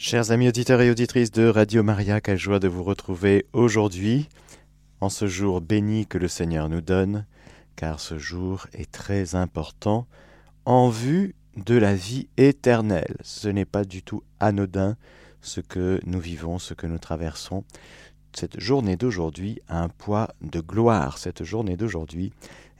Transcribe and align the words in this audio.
Chers 0.00 0.30
amis 0.30 0.46
auditeurs 0.46 0.80
et 0.80 0.92
auditrices 0.92 1.32
de 1.32 1.48
Radio 1.48 1.82
Maria, 1.82 2.20
quelle 2.20 2.38
joie 2.38 2.60
de 2.60 2.68
vous 2.68 2.84
retrouver 2.84 3.46
aujourd'hui, 3.52 4.28
en 5.00 5.08
ce 5.08 5.26
jour 5.26 5.60
béni 5.60 6.06
que 6.06 6.18
le 6.18 6.28
Seigneur 6.28 6.68
nous 6.68 6.80
donne, 6.80 7.26
car 7.74 7.98
ce 7.98 8.16
jour 8.16 8.68
est 8.72 8.92
très 8.92 9.34
important 9.34 10.06
en 10.66 10.88
vue 10.88 11.34
de 11.56 11.74
la 11.74 11.96
vie 11.96 12.28
éternelle. 12.36 13.16
Ce 13.22 13.48
n'est 13.48 13.64
pas 13.64 13.84
du 13.84 14.04
tout 14.04 14.22
anodin 14.38 14.96
ce 15.40 15.60
que 15.60 16.00
nous 16.06 16.20
vivons, 16.20 16.60
ce 16.60 16.74
que 16.74 16.86
nous 16.86 17.00
traversons. 17.00 17.64
Cette 18.32 18.60
journée 18.60 18.96
d'aujourd'hui 18.96 19.60
a 19.66 19.82
un 19.82 19.88
poids 19.88 20.28
de 20.42 20.60
gloire. 20.60 21.18
Cette 21.18 21.42
journée 21.42 21.76
d'aujourd'hui 21.76 22.32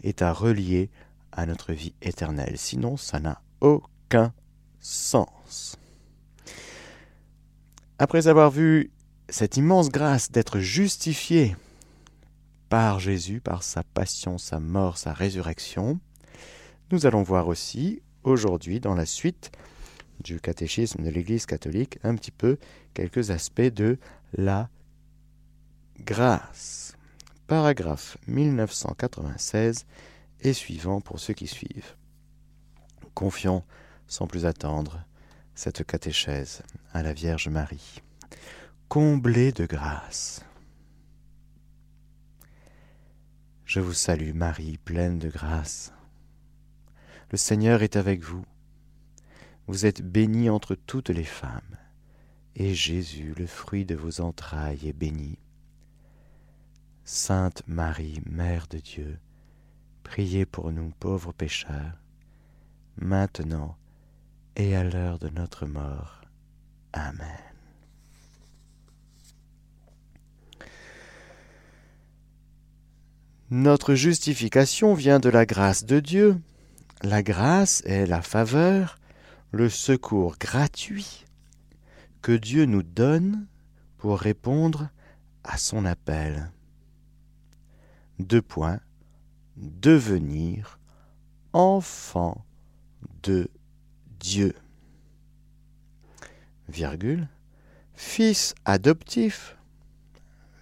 est 0.05 0.23
à 0.23 0.33
relier 0.33 0.89
à 1.33 1.47
notre 1.47 1.73
vie 1.73 1.95
éternelle. 2.01 2.59
Sinon, 2.59 2.97
ça 2.97 3.19
n'a 3.19 3.43
aucun 3.61 4.33
sens. 4.79 5.77
Après 8.01 8.29
avoir 8.29 8.53
vu 8.53 8.93
cette 9.29 9.57
immense 9.57 9.89
grâce 9.89 10.31
d'être 10.31 10.61
justifié 10.61 11.57
par 12.69 13.01
Jésus, 13.01 13.41
par 13.41 13.65
sa 13.65 13.83
passion, 13.83 14.39
sa 14.39 14.61
mort, 14.61 14.99
sa 14.99 15.13
résurrection, 15.13 15.99
nous 16.93 17.07
allons 17.07 17.25
voir 17.25 17.49
aussi 17.49 18.01
aujourd'hui, 18.23 18.79
dans 18.79 18.95
la 18.95 19.05
suite 19.05 19.51
du 20.23 20.41
catéchisme 20.41 21.03
de 21.03 21.11
l'Église 21.11 21.45
catholique, 21.45 21.99
un 22.05 22.15
petit 22.15 22.31
peu 22.31 22.59
quelques 22.95 23.33
aspects 23.33 23.61
de 23.63 23.99
la 24.33 24.69
grâce. 25.99 26.97
Paragraphe 27.49 28.17
1996 28.29 29.87
et 30.43 30.53
suivant 30.53 31.01
pour 31.01 31.19
ceux 31.19 31.35
qui 31.35 31.49
suivent. 31.49 31.97
Confions 33.15 33.65
sans 34.07 34.29
plus 34.29 34.47
attendre 34.47 35.05
cette 35.59 35.85
catéchèse 35.85 36.63
à 36.93 37.03
la 37.03 37.13
Vierge 37.13 37.49
Marie. 37.49 38.01
Comblée 38.89 39.51
de 39.51 39.67
grâce. 39.67 40.45
Je 43.65 43.81
vous 43.81 43.93
salue 43.93 44.35
Marie, 44.35 44.79
pleine 44.79 45.19
de 45.19 45.29
grâce. 45.29 45.93
Le 47.33 47.39
Seigneur 47.39 47.83
est 47.83 47.97
avec 47.97 48.23
vous. 48.23 48.45
Vous 49.67 49.85
êtes 49.85 50.01
bénie 50.01 50.49
entre 50.49 50.77
toutes 50.77 51.11
les 51.11 51.25
femmes, 51.25 51.77
et 52.55 52.73
Jésus, 52.73 53.35
le 53.37 53.49
fruit 53.49 53.85
de 53.85 53.97
vos 53.97 54.21
entrailles, 54.21 54.87
est 54.87 54.93
béni. 54.97 55.41
Sainte 57.03 57.65
Marie, 57.67 58.23
Mère 58.27 58.69
de 58.69 58.79
Dieu, 58.79 59.19
priez 60.05 60.47
pour 60.47 60.71
nous 60.71 60.93
pauvres 61.01 61.33
pécheurs, 61.33 61.99
maintenant 62.97 63.77
et 64.59 64.75
à 64.75 64.85
l'heure 64.85 65.19
de 65.19 65.29
notre 65.29 65.67
mort. 65.67 66.21
Amen. 66.93 67.25
Notre 73.51 73.95
justification 73.95 74.93
vient 74.93 75.21
de 75.21 75.31
la 75.31 75.47
grâce 75.47 75.87
de 75.87 76.01
Dieu. 76.01 76.39
La 77.03 77.23
grâce 77.23 77.83
est 77.87 78.05
la 78.05 78.21
faveur, 78.21 78.99
le 79.53 79.71
secours 79.71 80.37
gratuit 80.39 81.25
que 82.21 82.33
Dieu 82.33 82.67
nous 82.67 82.83
donne 82.83 83.47
pour 83.97 84.19
répondre 84.19 84.91
à 85.45 85.57
son 85.57 85.87
appel. 85.87 86.51
Deux 88.19 88.43
points. 88.43 88.81
Devenir 89.57 90.79
enfant 91.53 92.45
de 93.23 93.51
Dieu. 94.21 94.55
Virgule. 96.69 97.29
Fils 97.95 98.55
adoptif. 98.65 99.57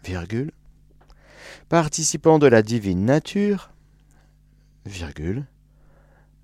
Virgule. 0.04 0.52
Participant 1.68 2.38
de 2.38 2.46
la 2.46 2.62
divine 2.62 3.04
nature. 3.04 3.70
Virgule. 4.84 5.46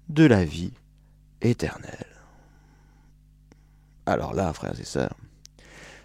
De 0.08 0.24
la 0.24 0.44
vie 0.44 0.72
éternelle. 1.40 2.06
Alors 4.06 4.34
là, 4.34 4.52
frères 4.52 4.78
et 4.78 4.84
sœurs, 4.84 5.16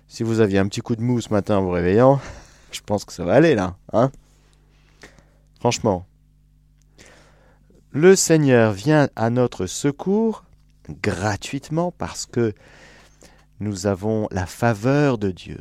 si 0.07 0.23
vous 0.23 0.39
aviez 0.39 0.59
un 0.59 0.67
petit 0.67 0.81
coup 0.81 0.95
de 0.95 1.01
mou 1.01 1.19
ce 1.19 1.29
matin 1.33 1.57
en 1.57 1.63
vous 1.63 1.71
réveillant, 1.71 2.19
je 2.71 2.81
pense 2.81 3.05
que 3.05 3.13
ça 3.13 3.25
va 3.25 3.33
aller 3.33 3.55
là, 3.55 3.75
hein 3.91 4.11
Franchement. 5.59 6.05
Le 7.91 8.15
Seigneur 8.15 8.73
vient 8.73 9.09
à 9.15 9.31
notre 9.31 9.65
secours 9.65 10.43
gratuitement 10.89 11.91
parce 11.91 12.25
que 12.25 12.53
nous 13.59 13.87
avons 13.87 14.27
la 14.31 14.45
faveur 14.45 15.17
de 15.17 15.31
Dieu. 15.31 15.59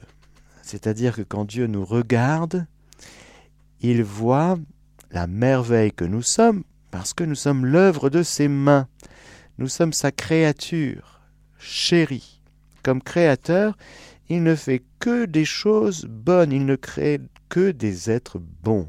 C'est-à-dire 0.62 1.16
que 1.16 1.22
quand 1.22 1.44
Dieu 1.44 1.66
nous 1.66 1.84
regarde, 1.84 2.66
il 3.80 4.02
voit 4.02 4.58
la 5.10 5.26
merveille 5.26 5.92
que 5.92 6.04
nous 6.04 6.22
sommes 6.22 6.64
parce 6.90 7.14
que 7.14 7.24
nous 7.24 7.34
sommes 7.34 7.64
l'œuvre 7.64 8.10
de 8.10 8.22
ses 8.22 8.48
mains. 8.48 8.88
Nous 9.58 9.68
sommes 9.68 9.92
sa 9.92 10.12
créature, 10.12 11.20
chérie. 11.58 12.42
Comme 12.82 13.02
créateur, 13.02 13.76
il 14.28 14.42
ne 14.42 14.54
fait 14.54 14.82
que 14.98 15.24
des 15.24 15.44
choses 15.44 16.06
bonnes, 16.06 16.52
il 16.52 16.66
ne 16.66 16.76
crée 16.76 17.20
que 17.48 17.70
des 17.70 18.10
êtres 18.10 18.38
bons. 18.38 18.88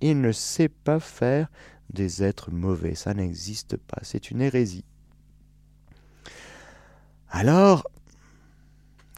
Il 0.00 0.20
ne 0.20 0.32
sait 0.32 0.68
pas 0.68 1.00
faire 1.00 1.48
des 1.90 2.22
êtres 2.22 2.50
mauvais, 2.50 2.94
ça 2.94 3.14
n'existe 3.14 3.76
pas, 3.76 3.98
c'est 4.02 4.30
une 4.30 4.42
hérésie. 4.42 4.84
Alors, 7.28 7.86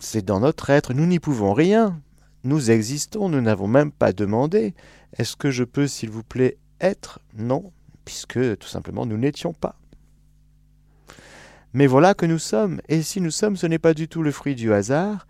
c'est 0.01 0.25
dans 0.25 0.41
notre 0.41 0.71
être, 0.71 0.95
nous 0.95 1.07
n'y 1.07 1.19
pouvons 1.19 1.53
rien. 1.53 2.01
Nous 2.45 2.71
existons, 2.71 3.29
nous 3.29 3.41
n'avons 3.41 3.67
même 3.67 3.93
pas 3.93 4.13
demandé. 4.13 4.75
Est-ce 5.17 5.37
que 5.37 5.51
je 5.51 5.65
peux, 5.65 5.87
s'il 5.87 6.11
vous 6.11 6.23
plaît, 6.23 6.57
être? 6.81 7.21
Non, 7.37 7.73
puisque 8.05 8.59
tout 8.59 8.69
simplement 8.69 9.07
nous 9.07 9.19
n'étions 9.19 9.53
pas. 9.53 9.77
Mais 11.75 11.87
voilà 11.87 12.15
que 12.15 12.27
nous 12.27 12.39
sommes, 12.39 12.81
et 12.89 13.03
si 13.03 13.21
nous 13.21 13.31
sommes, 13.31 13.57
ce 13.57 13.67
n'est 13.67 13.79
pas 13.79 13.93
du 13.93 14.09
tout 14.09 14.23
le 14.23 14.33
fruit 14.33 14.55
du 14.55 14.73
hasard, 14.73 15.27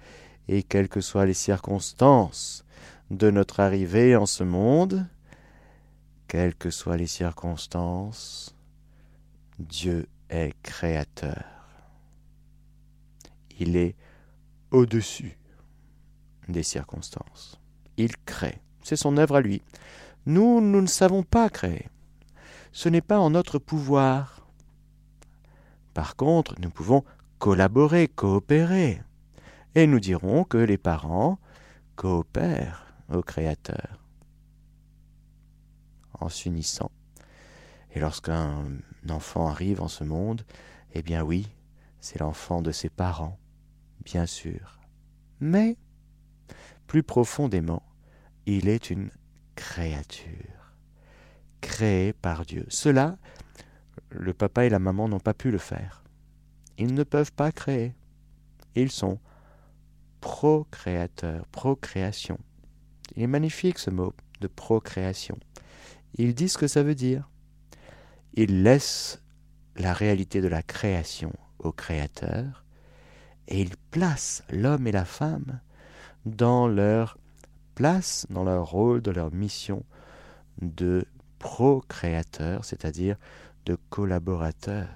et 0.46 0.62
quelles 0.62 0.88
que 0.88 1.00
soient 1.00 1.26
les 1.26 1.34
circonstances 1.34 2.64
de 3.10 3.30
notre 3.30 3.60
arrivée 3.60 4.14
en 4.14 4.26
ce 4.26 4.44
monde, 4.44 5.06
quelles 6.28 6.54
que 6.54 6.70
soient 6.70 6.96
les 6.96 7.06
circonstances, 7.06 8.54
Dieu 9.58 10.06
est 10.30 10.52
créateur 10.62 11.57
il 13.58 13.76
est 13.76 13.96
au-dessus 14.70 15.38
des 16.48 16.62
circonstances. 16.62 17.60
Il 17.96 18.16
crée. 18.16 18.60
C'est 18.82 18.96
son 18.96 19.16
œuvre 19.16 19.36
à 19.36 19.40
lui. 19.40 19.62
Nous, 20.26 20.60
nous 20.60 20.80
ne 20.80 20.86
savons 20.86 21.22
pas 21.22 21.50
créer. 21.50 21.88
Ce 22.72 22.88
n'est 22.88 23.02
pas 23.02 23.18
en 23.18 23.30
notre 23.30 23.58
pouvoir. 23.58 24.46
Par 25.94 26.16
contre, 26.16 26.54
nous 26.60 26.70
pouvons 26.70 27.04
collaborer, 27.38 28.08
coopérer. 28.08 29.02
Et 29.74 29.86
nous 29.86 30.00
dirons 30.00 30.44
que 30.44 30.58
les 30.58 30.78
parents 30.78 31.38
coopèrent 31.96 32.86
au 33.12 33.22
Créateur 33.22 33.98
en 36.20 36.28
s'unissant. 36.28 36.90
Et 37.94 38.00
lorsqu'un 38.00 38.64
enfant 39.08 39.48
arrive 39.48 39.80
en 39.80 39.88
ce 39.88 40.04
monde, 40.04 40.42
eh 40.94 41.02
bien 41.02 41.22
oui, 41.22 41.48
c'est 42.00 42.20
l'enfant 42.20 42.62
de 42.62 42.72
ses 42.72 42.88
parents 42.88 43.38
bien 44.04 44.26
sûr. 44.26 44.78
Mais, 45.40 45.76
plus 46.86 47.02
profondément, 47.02 47.82
il 48.46 48.68
est 48.68 48.90
une 48.90 49.10
créature, 49.54 50.74
créée 51.60 52.12
par 52.12 52.44
Dieu. 52.44 52.64
Cela, 52.68 53.18
le 54.10 54.32
papa 54.32 54.64
et 54.64 54.70
la 54.70 54.78
maman 54.78 55.08
n'ont 55.08 55.20
pas 55.20 55.34
pu 55.34 55.50
le 55.50 55.58
faire. 55.58 56.02
Ils 56.78 56.94
ne 56.94 57.02
peuvent 57.02 57.32
pas 57.32 57.52
créer. 57.52 57.94
Ils 58.74 58.90
sont 58.90 59.18
procréateurs, 60.20 61.46
procréation. 61.48 62.38
Il 63.16 63.22
est 63.22 63.28
magnifique 63.28 63.78
ce 63.78 63.90
mot 63.90 64.14
de 64.40 64.46
procréation. 64.46 65.38
Ils 66.14 66.34
disent 66.34 66.52
ce 66.52 66.58
que 66.58 66.68
ça 66.68 66.82
veut 66.82 66.94
dire. 66.94 67.28
Ils 68.34 68.62
laissent 68.62 69.22
la 69.76 69.92
réalité 69.92 70.40
de 70.40 70.48
la 70.48 70.62
création 70.62 71.32
au 71.58 71.72
Créateur 71.72 72.64
et 73.48 73.60
il 73.60 73.70
place 73.90 74.44
l'homme 74.50 74.86
et 74.86 74.92
la 74.92 75.04
femme 75.04 75.60
dans 76.26 76.68
leur 76.68 77.18
place, 77.74 78.26
dans 78.30 78.44
leur 78.44 78.70
rôle, 78.70 79.00
dans 79.00 79.12
leur 79.12 79.32
mission 79.32 79.84
de 80.60 81.04
procréateur, 81.38 82.64
c'est-à-dire 82.64 83.16
de 83.64 83.76
collaborateur, 83.90 84.88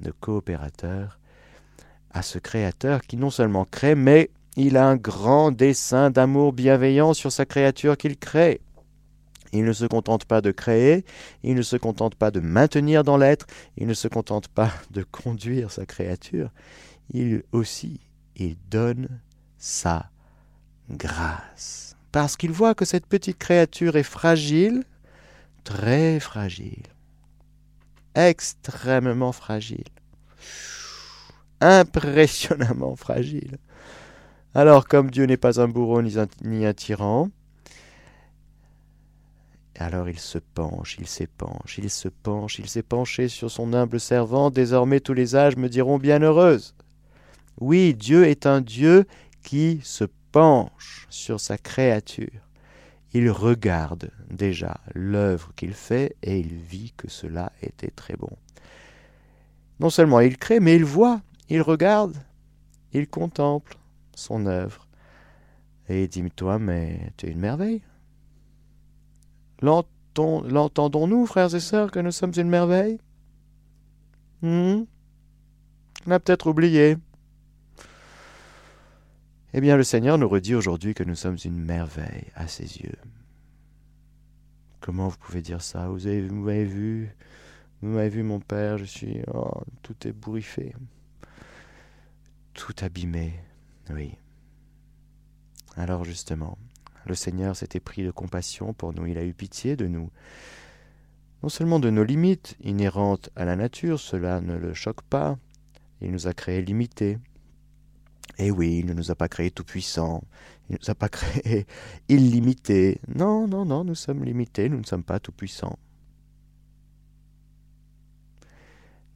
de 0.00 0.10
coopérateur 0.10 1.18
à 2.10 2.22
ce 2.22 2.38
créateur 2.38 3.02
qui 3.02 3.16
non 3.16 3.30
seulement 3.30 3.66
crée, 3.66 3.94
mais 3.94 4.30
il 4.56 4.78
a 4.78 4.86
un 4.88 4.96
grand 4.96 5.50
dessein 5.50 6.10
d'amour 6.10 6.54
bienveillant 6.54 7.12
sur 7.12 7.30
sa 7.30 7.44
créature 7.44 7.96
qu'il 7.98 8.16
crée. 8.16 8.60
Il 9.52 9.64
ne 9.64 9.72
se 9.72 9.84
contente 9.84 10.24
pas 10.24 10.40
de 10.40 10.50
créer, 10.50 11.04
il 11.42 11.54
ne 11.54 11.62
se 11.62 11.76
contente 11.76 12.14
pas 12.14 12.30
de 12.30 12.40
maintenir 12.40 13.04
dans 13.04 13.16
l'être, 13.16 13.46
il 13.76 13.86
ne 13.86 13.94
se 13.94 14.08
contente 14.08 14.48
pas 14.48 14.70
de 14.90 15.02
conduire 15.02 15.70
sa 15.70 15.86
créature, 15.86 16.50
il 17.10 17.42
aussi, 17.52 18.00
il 18.36 18.56
donne 18.70 19.20
sa 19.58 20.10
grâce. 20.90 21.96
Parce 22.12 22.36
qu'il 22.36 22.52
voit 22.52 22.74
que 22.74 22.84
cette 22.84 23.06
petite 23.06 23.38
créature 23.38 23.96
est 23.96 24.02
fragile, 24.02 24.84
très 25.64 26.20
fragile, 26.20 26.84
extrêmement 28.14 29.32
fragile, 29.32 29.84
impressionnamment 31.60 32.96
fragile. 32.96 33.58
Alors 34.54 34.86
comme 34.88 35.10
Dieu 35.10 35.26
n'est 35.26 35.36
pas 35.36 35.60
un 35.60 35.68
bourreau 35.68 36.00
ni 36.00 36.64
un, 36.64 36.72
tyran, 36.72 37.28
alors 39.78 40.08
il 40.08 40.18
se 40.18 40.38
penche, 40.38 40.96
il 40.98 41.06
s'épanche, 41.06 41.76
il 41.76 41.90
se 41.90 42.08
penche, 42.08 42.58
il 42.58 42.68
s'est 42.68 42.82
penché 42.82 43.28
sur 43.28 43.50
son 43.50 43.74
humble 43.74 44.00
servant. 44.00 44.50
Désormais 44.50 45.00
tous 45.00 45.12
les 45.12 45.36
âges 45.36 45.56
me 45.56 45.68
diront 45.68 45.98
bienheureuse. 45.98 46.74
Oui, 47.58 47.94
Dieu 47.94 48.26
est 48.26 48.46
un 48.46 48.60
Dieu 48.60 49.06
qui 49.42 49.80
se 49.82 50.04
penche 50.32 51.06
sur 51.08 51.40
sa 51.40 51.56
créature. 51.56 52.50
Il 53.12 53.30
regarde 53.30 54.10
déjà 54.30 54.80
l'œuvre 54.94 55.52
qu'il 55.54 55.72
fait 55.72 56.16
et 56.22 56.38
il 56.38 56.54
vit 56.54 56.92
que 56.96 57.08
cela 57.08 57.50
était 57.62 57.90
très 57.90 58.14
bon. 58.16 58.36
Non 59.80 59.88
seulement 59.88 60.20
il 60.20 60.36
crée, 60.36 60.60
mais 60.60 60.76
il 60.76 60.84
voit, 60.84 61.22
il 61.48 61.62
regarde, 61.62 62.16
il 62.92 63.08
contemple 63.08 63.76
son 64.14 64.46
œuvre. 64.46 64.86
Et 65.88 66.02
il 66.02 66.08
dit, 66.08 66.22
toi, 66.34 66.58
mais 66.58 67.12
tu 67.16 67.26
es 67.26 67.30
une 67.30 67.38
merveille. 67.38 67.82
L'entendons-nous, 69.62 71.26
frères 71.26 71.54
et 71.54 71.60
sœurs, 71.60 71.90
que 71.90 72.00
nous 72.00 72.10
sommes 72.10 72.32
une 72.36 72.48
merveille? 72.48 72.98
Hmm? 74.42 74.82
On 76.06 76.10
a 76.10 76.18
peut-être 76.20 76.48
oublié. 76.48 76.96
Eh 79.58 79.62
bien, 79.62 79.78
le 79.78 79.84
Seigneur 79.84 80.18
nous 80.18 80.28
redit 80.28 80.54
aujourd'hui 80.54 80.92
que 80.92 81.02
nous 81.02 81.14
sommes 81.14 81.38
une 81.42 81.58
merveille 81.58 82.26
à 82.34 82.46
ses 82.46 82.76
yeux. 82.76 82.98
Comment 84.80 85.08
vous 85.08 85.16
pouvez 85.16 85.40
dire 85.40 85.62
ça? 85.62 85.88
Vous 85.88 86.06
m'avez 86.30 86.66
vu 86.66 87.08
Vous 87.80 87.88
m'avez 87.88 88.10
vu, 88.10 88.22
mon 88.22 88.38
Père 88.38 88.76
Je 88.76 88.84
suis... 88.84 89.22
Oh, 89.32 89.62
tout 89.80 89.96
est. 90.06 90.14
Tout 92.52 92.74
abîmé. 92.82 93.32
Oui. 93.88 94.12
Alors 95.74 96.04
justement, 96.04 96.58
le 97.06 97.14
Seigneur 97.14 97.56
s'était 97.56 97.80
pris 97.80 98.04
de 98.04 98.10
compassion 98.10 98.74
pour 98.74 98.92
nous, 98.92 99.06
il 99.06 99.16
a 99.16 99.24
eu 99.24 99.32
pitié 99.32 99.74
de 99.74 99.86
nous. 99.86 100.10
Non 101.42 101.48
seulement 101.48 101.80
de 101.80 101.88
nos 101.88 102.04
limites 102.04 102.58
inhérentes 102.60 103.30
à 103.36 103.46
la 103.46 103.56
nature, 103.56 104.00
cela 104.00 104.42
ne 104.42 104.58
le 104.58 104.74
choque 104.74 105.00
pas, 105.00 105.38
il 106.02 106.12
nous 106.12 106.26
a 106.26 106.34
créés 106.34 106.60
limités. 106.60 107.16
Et 108.38 108.50
oui, 108.50 108.78
il 108.80 108.86
ne 108.86 108.92
nous 108.92 109.10
a 109.10 109.14
pas 109.14 109.28
créés 109.28 109.50
tout-puissants, 109.50 110.22
il 110.68 110.74
ne 110.74 110.78
nous 110.80 110.90
a 110.90 110.94
pas 110.94 111.08
créés 111.08 111.66
illimités. 112.08 113.00
Non, 113.14 113.48
non, 113.48 113.64
non, 113.64 113.84
nous 113.84 113.94
sommes 113.94 114.24
limités, 114.24 114.68
nous 114.68 114.78
ne 114.78 114.84
sommes 114.84 115.04
pas 115.04 115.20
tout-puissants. 115.20 115.78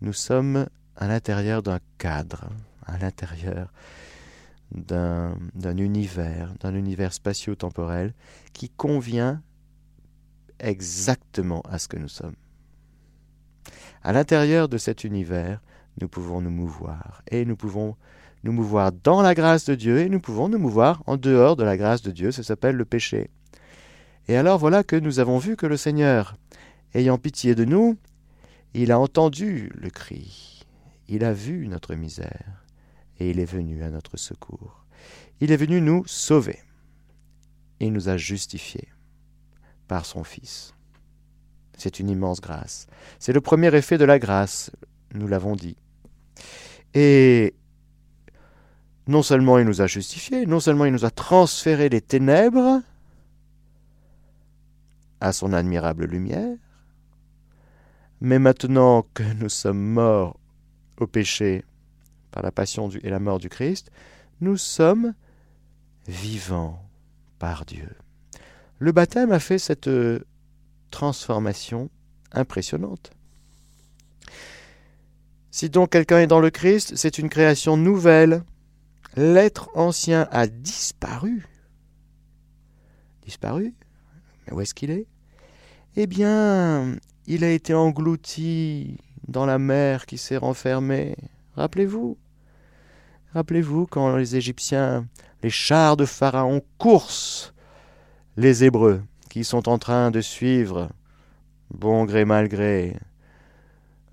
Nous 0.01 0.15
sommes 0.15 0.67
à 0.97 1.07
l'intérieur 1.09 1.63
d'un 1.63 1.81
cadre, 1.99 2.49
à 2.87 2.99
l'intérieur 2.99 3.73
d'un 4.73 5.37
univers, 5.77 6.55
d'un 6.61 6.75
univers 6.75 7.13
spatio-temporel 7.13 8.15
qui 8.53 8.71
convient 8.71 9.43
exactement 10.61 11.61
à 11.63 11.79
ce 11.79 11.89
que 11.89 11.97
nous 11.97 12.09
sommes. 12.09 12.37
À 14.03 14.13
l'intérieur 14.13 14.69
de 14.69 14.79
cet 14.79 15.05
univers, 15.05 15.61
nous 16.01 16.09
pouvons 16.09 16.41
nous 16.41 16.51
mouvoir 16.51 17.23
et 17.31 17.45
nous 17.45 17.57
pouvons 17.57 17.97
nous 18.43 18.53
mouvoir 18.53 18.93
dans 18.93 19.23
la 19.23 19.35
grâce 19.35 19.65
de 19.65 19.75
Dieu 19.75 19.99
et 19.99 20.09
nous 20.09 20.21
pouvons 20.21 20.49
nous 20.49 20.59
mouvoir 20.59 21.03
en 21.07 21.17
dehors 21.17 21.57
de 21.57 21.65
la 21.65 21.77
grâce 21.77 22.03
de 22.03 22.11
Dieu, 22.11 22.33
ça 22.33 22.43
s'appelle 22.43 22.77
le 22.77 22.85
péché. 22.85 23.31
Et 24.29 24.37
alors 24.37 24.59
voilà 24.59 24.83
que 24.85 24.97
nous 24.97 25.19
avons 25.19 25.39
vu 25.39 25.57
que 25.57 25.67
le 25.67 25.77
Seigneur, 25.77 26.37
ayant 26.95 27.19
pitié 27.19 27.55
de 27.55 27.65
nous, 27.65 27.97
il 28.75 28.93
a 28.93 28.99
entendu 28.99 29.71
le 29.75 29.91
cri, 29.91 30.65
il 31.09 31.25
a 31.25 31.33
vu 31.33 31.67
notre 31.67 31.95
misère, 31.95 32.65
et 33.19 33.31
il 33.31 33.41
est 33.41 33.45
venu 33.45 33.83
à 33.83 33.91
notre 33.91 34.17
secours. 34.17 34.87
Il 35.41 35.53
est 35.53 35.57
venu 35.57 35.81
nous 35.81 36.05
sauver. 36.07 36.59
Il 37.81 37.93
nous 37.93 38.09
a 38.09 38.17
justifiés 38.17 38.89
par 39.89 40.07
son 40.07 40.23
Fils. 40.23 40.75
C'est 41.77 41.99
une 41.99 42.11
immense 42.11 42.41
grâce. 42.41 42.87
C'est 43.19 43.33
le 43.33 43.41
premier 43.41 43.75
effet 43.75 43.99
de 43.99 44.05
la 44.05 44.19
grâce, 44.19 44.71
nous 45.15 45.27
l'avons 45.27 45.57
dit. 45.57 45.77
Et 46.95 47.55
non 49.11 49.23
seulement 49.25 49.59
il 49.59 49.67
nous 49.67 49.83
a 49.83 49.89
justifiés, 49.89 50.47
non 50.47 50.61
seulement 50.61 50.85
il 50.85 50.93
nous 50.93 51.05
a 51.05 51.11
transféré 51.11 51.89
les 51.89 52.01
ténèbres 52.01 52.81
à 55.21 55.33
son 55.33 55.53
admirable 55.53 56.07
lumière, 56.07 56.57
mais 58.21 58.39
maintenant 58.39 59.05
que 59.13 59.25
nous 59.35 59.49
sommes 59.49 59.83
morts 59.83 60.39
au 60.99 61.09
péché 61.09 61.65
par 62.31 62.45
la 62.45 62.53
passion 62.53 62.89
et 63.03 63.11
la 63.11 63.19
mort 63.19 63.41
du 63.41 63.49
Christ, 63.49 63.91
nous 64.41 64.57
sommes 64.57 65.15
vivants 66.07 66.81
par 67.41 67.65
Dieu. 67.65 67.89
Le 68.79 68.93
baptême 68.93 69.33
a 69.33 69.41
fait 69.41 69.59
cette 69.59 69.89
euh, 69.89 70.21
transformation 70.93 71.91
impressionnante. 72.33 73.11
Si 75.51 75.69
donc 75.69 75.91
quelqu'un 75.91 76.21
est 76.21 76.29
dans 76.29 76.41
le 76.41 76.51
Christ, 76.51 76.95
c'est 76.95 77.19
une 77.19 77.29
création 77.29 77.77
nouvelle. 77.77 78.45
L'être 79.17 79.71
ancien 79.75 80.29
a 80.31 80.47
disparu. 80.47 81.47
Disparu? 83.23 83.75
Mais 84.47 84.53
où 84.53 84.61
est-ce 84.61 84.75
qu'il 84.75 84.91
est? 84.91 85.07
Eh 85.97 86.07
bien, 86.07 86.97
il 87.27 87.43
a 87.43 87.51
été 87.51 87.75
englouti 87.75 88.99
dans 89.27 89.47
la 89.47 89.59
mer 89.59 90.07
qui 90.07 90.19
s'est 90.19 90.37
renfermée. 90.37 91.17
Rappelez-vous? 91.57 92.17
Rappelez-vous 93.35 93.87
quand 93.87 94.17
les 94.17 94.37
Égyptiens, 94.37 95.07
les 95.43 95.51
chars 95.51 95.97
de 95.97 96.05
Pharaon 96.05 96.63
coursent 96.79 97.53
les 98.37 98.65
Hébreux 98.65 99.03
qui 99.29 99.45
sont 99.45 99.69
en 99.69 99.79
train 99.79 100.11
de 100.11 100.21
suivre, 100.21 100.89
bon 101.71 102.05
gré 102.05 102.25
mal 102.25 102.49
gré, 102.49 102.97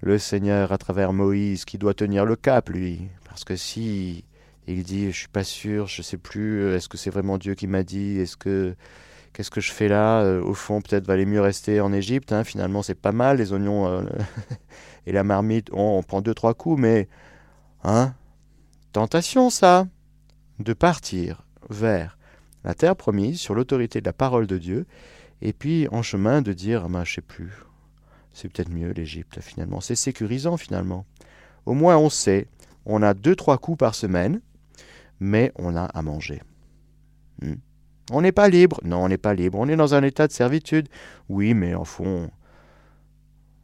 le 0.02 0.20
Seigneur 0.20 0.72
à 0.72 0.78
travers 0.78 1.14
Moïse 1.14 1.66
qui 1.66 1.78
doit 1.78 1.96
tenir 1.96 2.26
le 2.26 2.36
cap, 2.36 2.70
lui. 2.70 3.10
Parce 3.26 3.44
que 3.44 3.56
si 3.56 4.24
il 4.74 4.84
dit 4.84 5.12
Je 5.12 5.18
suis 5.18 5.28
pas 5.28 5.44
sûr, 5.44 5.88
je 5.88 6.02
sais 6.02 6.18
plus, 6.18 6.74
est-ce 6.74 6.90
que 6.90 6.98
c'est 6.98 7.10
vraiment 7.10 7.38
Dieu 7.38 7.56
qui 7.56 7.68
m'a 7.68 7.84
dit 7.84 8.20
Est-ce 8.20 8.38
que. 8.38 8.76
Qu'est-ce 9.34 9.52
que 9.52 9.62
je 9.62 9.72
fais 9.72 9.88
là 9.88 10.22
euh, 10.22 10.42
Au 10.42 10.56
fond, 10.56 10.82
peut-être 10.82 11.06
valait 11.06 11.26
mieux 11.26 11.42
rester 11.42 11.80
en 11.80 11.94
Égypte. 11.94 12.32
Hein. 12.32 12.44
Finalement, 12.44 12.82
c'est 12.82 12.96
pas 12.96 13.12
mal, 13.12 13.38
les 13.38 13.54
oignons 13.54 13.88
euh, 13.88 14.02
et 15.06 15.12
la 15.12 15.24
marmite. 15.24 15.70
on 15.72 16.02
prend 16.02 16.22
deux, 16.22 16.34
trois 16.34 16.56
coups, 16.56 16.82
mais. 16.82 17.08
Hein 17.84 18.16
Tentation, 18.94 19.52
ça 19.52 19.86
De 20.58 20.74
partir 20.74 21.46
vers 21.70 22.18
la 22.64 22.74
terre 22.74 22.96
promise 22.96 23.40
sur 23.40 23.54
l'autorité 23.54 24.02
de 24.02 24.06
la 24.06 24.14
parole 24.14 24.48
de 24.48 24.58
Dieu, 24.58 24.88
et 25.42 25.54
puis 25.54 25.88
en 25.92 26.02
chemin 26.02 26.42
de 26.42 26.52
dire 26.52 26.84
ah 26.86 26.90
ben, 26.90 27.04
Je 27.04 27.14
sais 27.14 27.22
plus, 27.22 27.52
c'est 28.34 28.50
peut-être 28.52 28.72
mieux 28.72 28.92
l'Égypte 28.92 29.40
finalement. 29.40 29.82
C'est 29.82 29.96
sécurisant 29.96 30.58
finalement. 30.58 31.06
Au 31.66 31.74
moins 31.74 31.98
on 31.98 32.10
sait, 32.10 32.48
on 32.86 33.04
a 33.04 33.14
deux, 33.14 33.36
trois 33.36 33.58
coups 33.58 33.78
par 33.78 33.94
semaine, 33.94 34.42
mais 35.20 35.52
on 35.56 35.76
a 35.76 35.86
à 35.86 36.02
manger. 36.02 36.42
Hmm. 37.42 37.56
On 38.12 38.22
n'est 38.22 38.32
pas 38.32 38.48
libre. 38.48 38.80
Non, 38.84 39.04
on 39.04 39.10
n'est 39.10 39.18
pas 39.18 39.34
libre. 39.34 39.58
On 39.60 39.68
est 39.68 39.76
dans 39.76 39.94
un 39.94 40.04
état 40.04 40.28
de 40.28 40.32
servitude. 40.32 40.88
Oui, 41.28 41.54
mais 41.54 41.76
en 41.76 41.84
fond, 41.84 42.30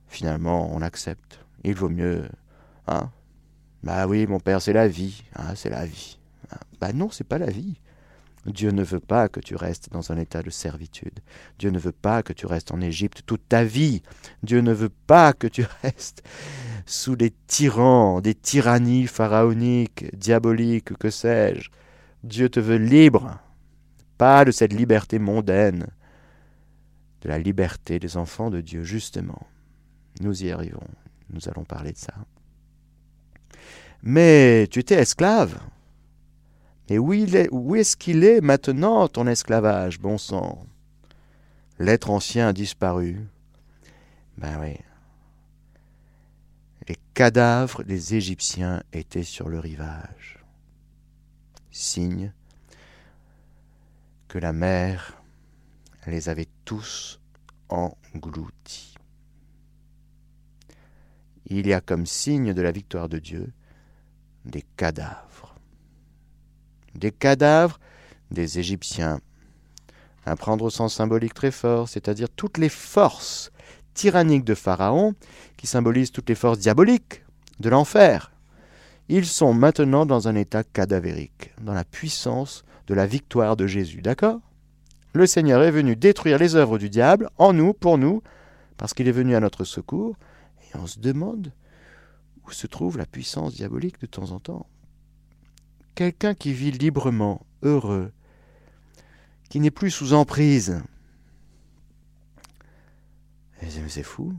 finalement, 0.07 0.69
on 0.73 0.81
accepte. 0.81 1.39
Il 1.63 1.75
vaut 1.75 1.89
mieux 1.89 2.27
hein, 2.87 3.09
bah 3.83 4.07
oui, 4.07 4.25
mon 4.27 4.39
père, 4.39 4.61
c'est 4.61 4.73
la 4.73 4.87
vie. 4.87 5.23
Ah, 5.35 5.55
c'est 5.55 5.69
la 5.69 5.85
vie. 5.85 6.17
Ah, 6.49 6.59
bah 6.79 6.93
non, 6.93 7.09
c'est 7.11 7.25
pas 7.25 7.37
la 7.37 7.49
vie. 7.49 7.79
Dieu 8.45 8.71
ne 8.71 8.83
veut 8.83 8.99
pas 8.99 9.29
que 9.29 9.39
tu 9.39 9.55
restes 9.55 9.89
dans 9.91 10.11
un 10.11 10.17
état 10.17 10.43
de 10.43 10.49
servitude. 10.49 11.19
Dieu 11.59 11.69
ne 11.69 11.79
veut 11.79 11.93
pas 11.93 12.23
que 12.23 12.33
tu 12.33 12.45
restes 12.45 12.71
en 12.71 12.81
Égypte 12.81 13.23
toute 13.25 13.47
ta 13.47 13.63
vie. 13.63 14.03
Dieu 14.43 14.59
ne 14.59 14.73
veut 14.73 14.91
pas 15.07 15.33
que 15.33 15.47
tu 15.47 15.65
restes 15.83 16.23
sous 16.85 17.15
les 17.15 17.31
tyrans, 17.47 18.19
des 18.19 18.35
tyrannies 18.35 19.07
pharaoniques, 19.07 20.13
diaboliques, 20.15 20.97
que 20.97 21.09
sais-je. 21.09 21.69
Dieu 22.23 22.49
te 22.49 22.59
veut 22.59 22.77
libre, 22.77 23.39
pas 24.17 24.43
de 24.45 24.51
cette 24.51 24.73
liberté 24.73 25.19
mondaine, 25.19 25.87
de 27.21 27.29
la 27.29 27.37
liberté 27.37 27.99
des 27.99 28.17
enfants 28.17 28.49
de 28.49 28.59
Dieu, 28.59 28.83
justement. 28.83 29.47
Nous 30.19 30.43
y 30.43 30.51
arrivons, 30.51 30.87
nous 31.29 31.47
allons 31.47 31.63
parler 31.63 31.93
de 31.93 31.97
ça. 31.97 32.13
Mais 34.03 34.67
tu 34.69 34.79
étais 34.79 34.95
esclave. 34.95 35.57
Et 36.93 36.99
où, 36.99 37.75
est-ce 37.75 37.97
qu'il 37.97 38.23
est 38.23 38.39
maintenant, 38.39 39.07
ton 39.07 39.25
esclavage, 39.25 39.99
bon 39.99 40.19
sang? 40.19 40.63
L'être 41.79 42.11
ancien 42.11 42.49
a 42.49 42.53
disparu. 42.53 43.25
Ben 44.37 44.59
oui. 44.61 44.77
Les 46.87 46.97
cadavres 47.15 47.81
des 47.81 48.13
Égyptiens 48.13 48.83
étaient 48.93 49.23
sur 49.23 49.49
le 49.49 49.57
rivage. 49.57 50.37
Signe 51.71 52.31
que 54.27 54.37
la 54.37 54.53
mer 54.53 55.19
les 56.05 56.29
avait 56.29 56.49
tous 56.63 57.19
engloutis. 57.69 58.93
Il 61.47 61.65
y 61.65 61.73
a 61.73 61.81
comme 61.81 62.05
signe 62.05 62.53
de 62.53 62.61
la 62.61 62.71
victoire 62.71 63.09
de 63.09 63.17
Dieu 63.17 63.51
des 64.45 64.63
cadavres. 64.77 65.32
Des 66.95 67.11
cadavres 67.11 67.79
des 68.31 68.59
Égyptiens. 68.59 69.19
À 70.25 70.35
prendre 70.35 70.65
au 70.65 70.69
sens 70.69 70.95
symbolique 70.95 71.33
très 71.33 71.51
fort, 71.51 71.89
c'est-à-dire 71.89 72.29
toutes 72.29 72.57
les 72.57 72.69
forces 72.69 73.51
tyranniques 73.93 74.45
de 74.45 74.55
Pharaon, 74.55 75.13
qui 75.57 75.67
symbolisent 75.67 76.11
toutes 76.11 76.29
les 76.29 76.35
forces 76.35 76.59
diaboliques 76.59 77.23
de 77.59 77.69
l'enfer. 77.69 78.31
Ils 79.09 79.25
sont 79.25 79.53
maintenant 79.53 80.05
dans 80.05 80.27
un 80.27 80.35
état 80.35 80.63
cadavérique, 80.63 81.51
dans 81.61 81.73
la 81.73 81.83
puissance 81.83 82.63
de 82.87 82.93
la 82.93 83.05
victoire 83.05 83.55
de 83.55 83.67
Jésus. 83.67 84.01
D'accord? 84.01 84.39
Le 85.13 85.27
Seigneur 85.27 85.61
est 85.61 85.71
venu 85.71 85.95
détruire 85.95 86.39
les 86.39 86.55
œuvres 86.55 86.77
du 86.77 86.89
diable 86.89 87.29
en 87.37 87.53
nous, 87.53 87.73
pour 87.73 87.97
nous, 87.97 88.23
parce 88.77 88.93
qu'il 88.93 89.07
est 89.07 89.11
venu 89.11 89.35
à 89.35 89.39
notre 89.39 89.63
secours, 89.63 90.15
et 90.61 90.77
on 90.77 90.87
se 90.87 90.99
demande 90.99 91.51
où 92.45 92.51
se 92.51 92.65
trouve 92.65 92.97
la 92.97 93.05
puissance 93.05 93.53
diabolique 93.53 94.01
de 94.01 94.07
temps 94.07 94.31
en 94.31 94.39
temps. 94.39 94.65
Quelqu'un 95.95 96.33
qui 96.33 96.53
vit 96.53 96.71
librement, 96.71 97.45
heureux, 97.61 98.11
qui 99.49 99.59
n'est 99.59 99.71
plus 99.71 99.91
sous 99.91 100.13
emprise. 100.13 100.81
c'est 103.87 104.03
fou. 104.03 104.33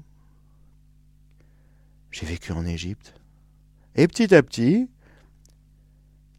J'ai 2.11 2.27
vécu 2.27 2.53
en 2.53 2.67
Égypte. 2.67 3.15
Et 3.95 4.09
petit 4.09 4.35
à 4.35 4.43
petit, 4.43 4.89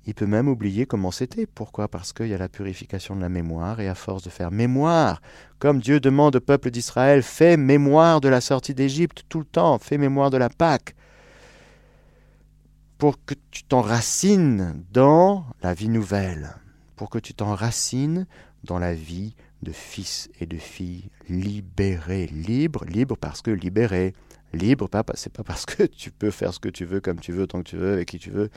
il 0.06 0.14
peut 0.14 0.26
même 0.26 0.50
oublier 0.50 0.86
comment 0.86 1.12
c'était. 1.12 1.46
Pourquoi? 1.46 1.88
Parce 1.88 2.12
qu'il 2.12 2.28
y 2.28 2.34
a 2.34 2.38
la 2.38 2.50
purification 2.50 3.16
de 3.16 3.22
la 3.22 3.30
mémoire, 3.30 3.80
et 3.80 3.88
à 3.88 3.96
force 3.96 4.24
de 4.24 4.30
faire 4.30 4.52
mémoire, 4.52 5.22
comme 5.60 5.80
Dieu 5.80 6.02
demande 6.02 6.36
au 6.36 6.42
peuple 6.42 6.72
d'Israël, 6.72 7.24
fais 7.24 7.56
mémoire 7.56 8.20
de 8.20 8.28
la 8.28 8.42
sortie 8.42 8.74
d'Égypte 8.74 9.24
tout 9.30 9.40
le 9.40 9.46
temps, 9.46 9.80
fais 9.80 9.98
mémoire 9.98 10.30
de 10.30 10.38
la 10.38 10.50
Pâque, 10.50 10.96
pour 12.98 13.24
que 13.26 13.36
tu 13.52 13.64
t'enracines 13.64 14.84
dans 14.92 15.46
la 15.62 15.74
vie 15.74 15.90
nouvelle, 15.90 16.56
pour 16.96 17.10
que 17.10 17.20
tu 17.20 17.34
t'enracines 17.34 18.26
dans 18.64 18.80
la 18.80 18.94
vie 18.94 19.36
de 19.62 19.72
fils 19.72 20.30
et 20.40 20.46
de 20.46 20.58
filles 20.58 21.10
libérés, 21.28 22.28
libres, 22.28 22.86
libres 22.86 23.18
parce 23.18 23.42
que 23.42 23.52
libérés, 23.52 24.14
libre, 24.54 24.88
pas, 24.88 25.04
c'est 25.16 25.32
pas 25.32 25.44
parce 25.44 25.66
que 25.66 25.84
tu 25.84 26.12
peux 26.12 26.32
faire 26.32 26.54
ce 26.54 26.60
que 26.60 26.70
tu 26.70 26.86
veux, 26.86 27.02
comme 27.02 27.20
tu 27.20 27.32
veux, 27.32 27.48
tant 27.48 27.60
que 27.60 27.70
tu 27.70 27.78
veux, 27.78 27.94
avec 27.94 28.08
qui 28.08 28.20
tu 28.20 28.32
veux. 28.32 28.50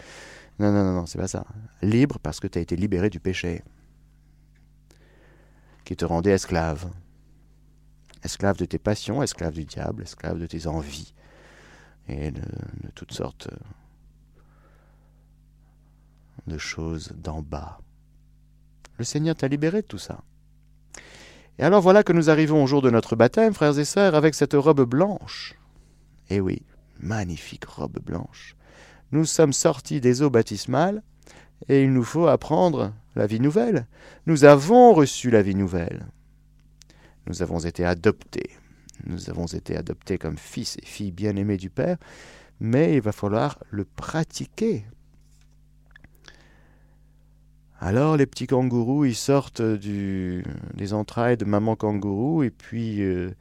Non, 0.59 0.73
non, 0.73 0.85
non, 0.85 0.93
non, 0.93 1.07
c'est 1.07 1.19
pas 1.19 1.29
ça. 1.29 1.45
Libre 1.83 2.19
parce 2.19 2.41
que 2.41 2.47
tu 2.47 2.59
as 2.59 2.63
été 2.63 2.77
libéré 2.77 3.11
du 3.11 3.21
péché 3.21 3.63
qui 5.85 5.97
te 5.97 6.05
rendait 6.05 6.33
esclave. 6.33 6.91
Esclave 8.23 8.57
de 8.57 8.65
tes 8.65 8.79
passions, 8.79 9.23
esclave 9.23 9.55
du 9.55 9.65
diable, 9.65 10.03
esclave 10.03 10.39
de 10.39 10.47
tes 10.47 10.67
envies 10.67 11.15
et 12.09 12.31
de, 12.31 12.41
de 12.41 12.91
toutes 12.95 13.13
sortes 13.13 13.49
de 16.47 16.59
choses 16.59 17.13
d'en 17.17 17.43
bas. 17.43 17.81
Le 18.99 19.05
Seigneur 19.05 19.37
t'a 19.37 19.49
libéré 19.49 19.83
de 19.83 19.87
tout 19.87 19.99
ça. 19.99 20.23
Et 21.59 21.65
alors 21.65 21.81
voilà 21.81 22.03
que 22.03 22.13
nous 22.13 22.31
arrivons 22.31 22.63
au 22.63 22.67
jour 22.67 22.83
de 22.83 22.91
notre 22.91 23.17
baptême, 23.17 23.55
frères 23.55 23.79
et 23.79 23.85
sœurs, 23.85 24.15
avec 24.15 24.35
cette 24.35 24.55
robe 24.55 24.83
blanche. 24.83 25.55
Eh 26.31 26.41
oui, 26.41 26.63
magnifique 27.01 27.65
robe 27.65 27.99
blanche. 28.01 28.57
Nous 29.11 29.25
sommes 29.25 29.53
sortis 29.53 30.01
des 30.01 30.23
eaux 30.23 30.31
baptismales 30.31 31.03
et 31.69 31.83
il 31.83 31.93
nous 31.93 32.05
faut 32.05 32.27
apprendre 32.27 32.93
la 33.17 33.27
vie 33.27 33.41
nouvelle. 33.41 33.87
Nous 34.27 34.45
avons 34.45 34.93
reçu 34.93 35.31
la 35.31 35.43
vie 35.43 35.55
nouvelle. 35.55 36.07
Nous 37.27 37.43
avons 37.43 37.59
été 37.59 37.85
adoptés. 37.85 38.51
Nous 39.07 39.31
avons 39.31 39.47
été 39.47 39.77
adoptés 39.77 40.19
comme 40.19 40.39
fils 40.39 40.77
et 40.81 40.85
filles 40.85 41.13
bien-aimés 41.13 41.57
du 41.57 41.71
Père, 41.71 41.97
mais 42.61 42.95
il 42.95 43.01
va 43.01 43.13
falloir 43.13 43.59
le 43.71 43.85
pratiquer. 43.85 44.85
Alors 47.81 48.17
les 48.17 48.27
petits 48.27 48.47
kangourous, 48.47 49.05
ils 49.05 49.15
sortent 49.15 49.63
des 49.63 50.43
entrailles 50.93 51.37
de 51.37 51.45
maman 51.45 51.77
kangourou 51.77 52.43
et 52.43 52.51
puis 52.51 53.03
euh, 53.03 53.35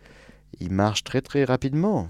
ils 0.60 0.72
marchent 0.72 1.04
très 1.04 1.22
très 1.22 1.44
rapidement 1.44 2.10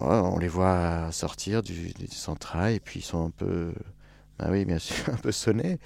on 0.00 0.38
les 0.38 0.48
voit 0.48 1.10
sortir 1.12 1.62
du, 1.62 1.92
central 2.10 2.72
et 2.72 2.80
puis 2.80 3.00
ils 3.00 3.04
sont 3.04 3.26
un 3.26 3.30
peu, 3.30 3.72
ah 4.38 4.50
oui, 4.50 4.64
bien 4.64 4.78
un 5.12 5.16
peu 5.16 5.32
sonnés, 5.32 5.78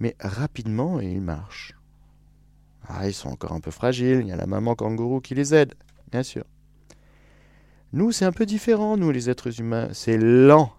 mais 0.00 0.16
rapidement 0.20 1.00
ils 1.00 1.20
marchent. 1.20 1.74
Ah, 2.86 3.08
ils 3.08 3.14
sont 3.14 3.30
encore 3.30 3.52
un 3.52 3.60
peu 3.60 3.70
fragiles, 3.70 4.20
il 4.20 4.28
y 4.28 4.32
a 4.32 4.36
la 4.36 4.46
maman 4.46 4.74
kangourou 4.74 5.20
qui 5.20 5.34
les 5.34 5.54
aide, 5.54 5.74
bien 6.10 6.22
sûr. 6.22 6.44
Nous, 7.92 8.12
c'est 8.12 8.24
un 8.24 8.32
peu 8.32 8.44
différent, 8.44 8.96
nous, 8.96 9.12
les 9.12 9.30
êtres 9.30 9.60
humains. 9.60 9.88
C'est 9.92 10.18
lent. 10.18 10.72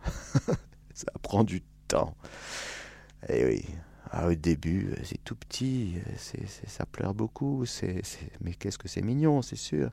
ça 0.94 1.12
prend 1.22 1.46
du 1.46 1.64
Et 1.94 3.40
eh 3.40 3.46
oui, 3.46 3.66
au 4.24 4.34
début, 4.36 4.94
c'est 5.04 5.24
tout 5.24 5.36
petit, 5.36 5.96
ça 6.68 6.86
pleure 6.86 7.14
beaucoup, 7.14 7.66
mais 8.42 8.54
qu'est-ce 8.54 8.78
que 8.78 8.88
c'est 8.88 9.02
mignon, 9.02 9.42
c'est 9.42 9.56
sûr. 9.56 9.92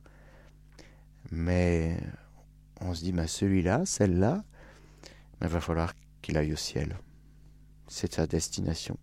Mais 1.31 1.97
on 2.81 2.93
se 2.93 3.03
dit, 3.03 3.13
celui-là, 3.27 3.85
celle-là, 3.85 4.43
il 5.41 5.47
va 5.47 5.59
falloir 5.61 5.93
qu'il 6.21 6.37
aille 6.37 6.53
au 6.53 6.57
ciel. 6.57 6.97
C'est 7.87 8.13
sa 8.13 8.27
destination. 8.27 8.97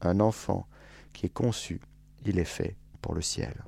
Un 0.00 0.20
enfant 0.20 0.66
qui 1.12 1.26
est 1.26 1.32
conçu, 1.32 1.80
il 2.24 2.38
est 2.38 2.44
fait 2.44 2.76
pour 3.02 3.14
le 3.14 3.20
ciel. 3.20 3.64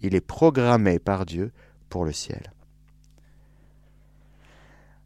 Il 0.00 0.14
est 0.14 0.20
programmé 0.20 0.98
par 0.98 1.26
Dieu 1.26 1.52
pour 1.88 2.04
le 2.04 2.12
ciel. 2.12 2.52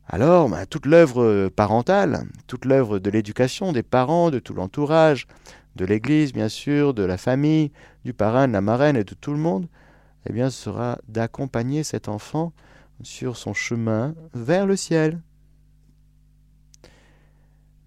Alors, 0.08 0.48
bah, 0.48 0.66
toute 0.66 0.86
l'œuvre 0.86 1.48
parentale, 1.48 2.26
toute 2.46 2.64
l'œuvre 2.64 3.00
de 3.00 3.10
l'éducation 3.10 3.72
des 3.72 3.82
parents, 3.82 4.30
de 4.30 4.38
tout 4.38 4.54
l'entourage, 4.54 5.26
de 5.74 5.84
l'Église 5.84 6.32
bien 6.32 6.48
sûr, 6.48 6.94
de 6.94 7.02
la 7.02 7.18
famille, 7.18 7.72
du 8.04 8.14
parrain, 8.14 8.46
de 8.46 8.52
la 8.52 8.60
marraine 8.60 8.96
et 8.96 9.02
de 9.02 9.14
tout 9.14 9.32
le 9.32 9.38
monde, 9.38 9.66
eh 10.28 10.32
bien, 10.32 10.48
sera 10.48 10.98
d'accompagner 11.08 11.82
cet 11.82 12.08
enfant 12.08 12.52
sur 13.02 13.36
son 13.36 13.52
chemin 13.52 14.14
vers 14.32 14.64
le 14.66 14.76
ciel, 14.76 15.20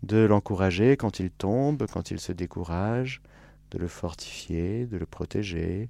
de 0.04 0.18
l'encourager 0.18 0.98
quand 0.98 1.20
il 1.20 1.32
tombe, 1.32 1.86
quand 1.92 2.12
il 2.12 2.20
se 2.20 2.32
décourage, 2.32 3.22
de 3.72 3.78
le 3.78 3.88
fortifier, 3.88 4.86
de 4.86 4.98
le 4.98 5.06
protéger, 5.06 5.90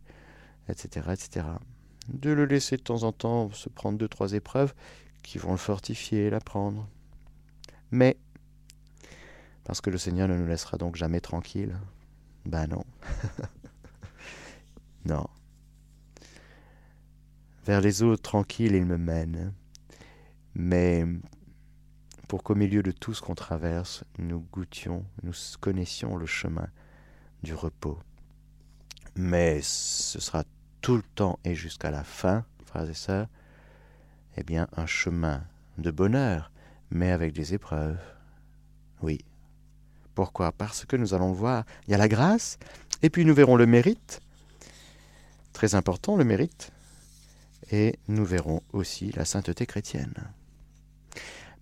etc., 0.67 1.07
etc. 1.11 1.45
De 2.07 2.31
le 2.31 2.45
laisser 2.45 2.77
de 2.77 2.81
temps 2.81 3.03
en 3.03 3.11
temps 3.11 3.51
se 3.51 3.69
prendre 3.69 3.97
deux, 3.97 4.07
trois 4.07 4.33
épreuves 4.33 4.73
qui 5.23 5.37
vont 5.37 5.51
le 5.51 5.57
fortifier, 5.57 6.29
l'apprendre. 6.29 6.87
Mais, 7.91 8.17
parce 9.63 9.81
que 9.81 9.89
le 9.89 9.97
Seigneur 9.97 10.27
ne 10.27 10.35
nous 10.35 10.47
laissera 10.47 10.77
donc 10.77 10.95
jamais 10.95 11.21
tranquille, 11.21 11.77
ben 12.45 12.67
non. 12.67 12.83
non. 15.05 15.27
Vers 17.65 17.81
les 17.81 18.03
eaux 18.03 18.17
tranquilles, 18.17 18.73
il 18.75 18.85
me 18.85 18.97
mène. 18.97 19.53
Mais 20.55 21.05
pour 22.27 22.43
qu'au 22.43 22.55
milieu 22.55 22.83
de 22.83 22.91
tout 22.91 23.13
ce 23.13 23.21
qu'on 23.21 23.35
traverse, 23.35 24.03
nous 24.17 24.39
goûtions, 24.51 25.05
nous 25.23 25.33
connaissions 25.59 26.15
le 26.15 26.25
chemin 26.25 26.67
du 27.43 27.53
repos. 27.53 27.99
Mais 29.15 29.61
ce 29.61 30.19
sera 30.19 30.43
tout 30.81 30.95
le 30.95 31.03
temps 31.15 31.39
et 31.43 31.55
jusqu'à 31.55 31.91
la 31.91 32.03
fin, 32.03 32.45
frères 32.65 32.89
et 32.89 32.93
sœurs, 32.93 33.27
eh 34.37 34.43
bien, 34.43 34.67
un 34.75 34.85
chemin 34.85 35.43
de 35.77 35.91
bonheur, 35.91 36.51
mais 36.91 37.11
avec 37.11 37.33
des 37.33 37.53
épreuves. 37.53 37.99
Oui. 39.01 39.19
Pourquoi? 40.15 40.51
Parce 40.51 40.85
que 40.85 40.95
nous 40.95 41.13
allons 41.13 41.31
voir, 41.31 41.65
il 41.87 41.91
y 41.91 41.93
a 41.93 41.97
la 41.97 42.07
grâce, 42.07 42.57
et 43.01 43.09
puis 43.09 43.25
nous 43.25 43.33
verrons 43.33 43.55
le 43.55 43.65
mérite. 43.65 44.21
Très 45.53 45.75
important, 45.75 46.15
le 46.15 46.23
mérite 46.23 46.71
et 47.71 47.95
nous 48.07 48.25
verrons 48.25 48.61
aussi 48.73 49.11
la 49.11 49.25
sainteté 49.25 49.65
chrétienne. 49.65 50.13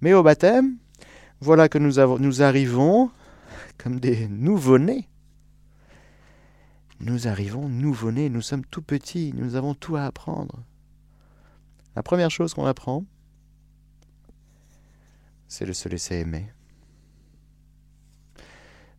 Mais 0.01 0.13
au 0.13 0.23
baptême, 0.23 0.77
voilà 1.41 1.69
que 1.69 1.77
nous, 1.77 1.99
arrivons 2.41 3.11
comme 3.77 3.99
des 3.99 4.27
nouveau-nés. 4.27 5.07
Nous 6.99 7.27
arrivons 7.27 7.69
nouveau-nés, 7.69 8.29
nous 8.29 8.41
sommes 8.41 8.65
tout 8.65 8.81
petits, 8.81 9.33
nous 9.35 9.55
avons 9.55 9.73
tout 9.73 9.95
à 9.95 10.05
apprendre. 10.05 10.63
La 11.97 12.03
première 12.03 12.29
chose 12.29 12.53
qu'on 12.53 12.67
apprend, 12.67 13.05
c'est 15.47 15.65
de 15.65 15.73
se 15.73 15.89
laisser 15.89 16.17
aimer. 16.17 16.47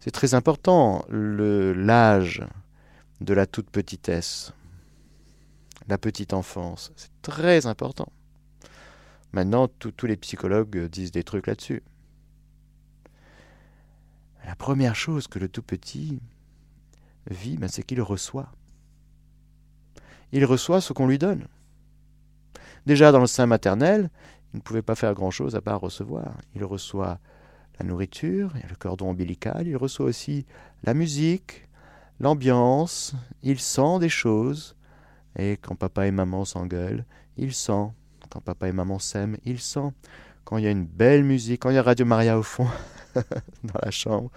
C'est 0.00 0.10
très 0.10 0.34
important, 0.34 1.04
l'âge 1.08 2.42
de 3.20 3.34
la 3.34 3.46
toute 3.46 3.70
petitesse 3.70 4.52
la 5.86 5.96
petite 5.96 6.32
enfance. 6.32 6.90
C'est 6.96 7.12
très 7.22 7.66
important. 7.66 8.10
Maintenant, 9.30 9.68
tous 9.68 10.06
les 10.06 10.16
psychologues 10.16 10.86
disent 10.86 11.12
des 11.12 11.22
trucs 11.22 11.46
là-dessus. 11.46 11.84
La 14.44 14.56
première 14.56 14.96
chose 14.96 15.28
que 15.28 15.38
le 15.38 15.48
tout 15.48 15.62
petit 15.62 16.18
vit, 17.30 17.58
ben, 17.58 17.68
c'est 17.68 17.84
qu'il 17.84 18.02
reçoit. 18.02 18.50
Il 20.32 20.44
reçoit 20.44 20.80
ce 20.80 20.92
qu'on 20.92 21.06
lui 21.06 21.18
donne. 21.18 21.46
Déjà 22.88 23.12
dans 23.12 23.20
le 23.20 23.26
sein 23.26 23.44
maternel, 23.44 24.08
il 24.54 24.56
ne 24.56 24.62
pouvait 24.62 24.80
pas 24.80 24.94
faire 24.94 25.12
grand-chose 25.12 25.54
à 25.54 25.60
part 25.60 25.78
recevoir. 25.78 26.32
Il 26.54 26.64
reçoit 26.64 27.18
la 27.78 27.84
nourriture, 27.84 28.54
le 28.66 28.74
cordon 28.76 29.10
ombilical, 29.10 29.66
il 29.66 29.76
reçoit 29.76 30.06
aussi 30.06 30.46
la 30.84 30.94
musique, 30.94 31.68
l'ambiance, 32.18 33.14
il 33.42 33.60
sent 33.60 33.98
des 34.00 34.08
choses, 34.08 34.74
et 35.38 35.58
quand 35.60 35.74
papa 35.74 36.06
et 36.06 36.10
maman 36.10 36.46
s'engueulent, 36.46 37.04
il 37.36 37.52
sent. 37.52 37.88
Quand 38.30 38.40
papa 38.40 38.68
et 38.68 38.72
maman 38.72 38.98
s'aiment, 38.98 39.36
il 39.44 39.60
sent. 39.60 39.92
Quand 40.46 40.56
il 40.56 40.64
y 40.64 40.66
a 40.66 40.70
une 40.70 40.86
belle 40.86 41.24
musique, 41.24 41.60
quand 41.60 41.68
il 41.68 41.76
y 41.76 41.78
a 41.78 41.82
Radio 41.82 42.06
Maria 42.06 42.38
au 42.38 42.42
fond, 42.42 42.68
dans 43.64 43.80
la 43.82 43.90
chambre, 43.90 44.30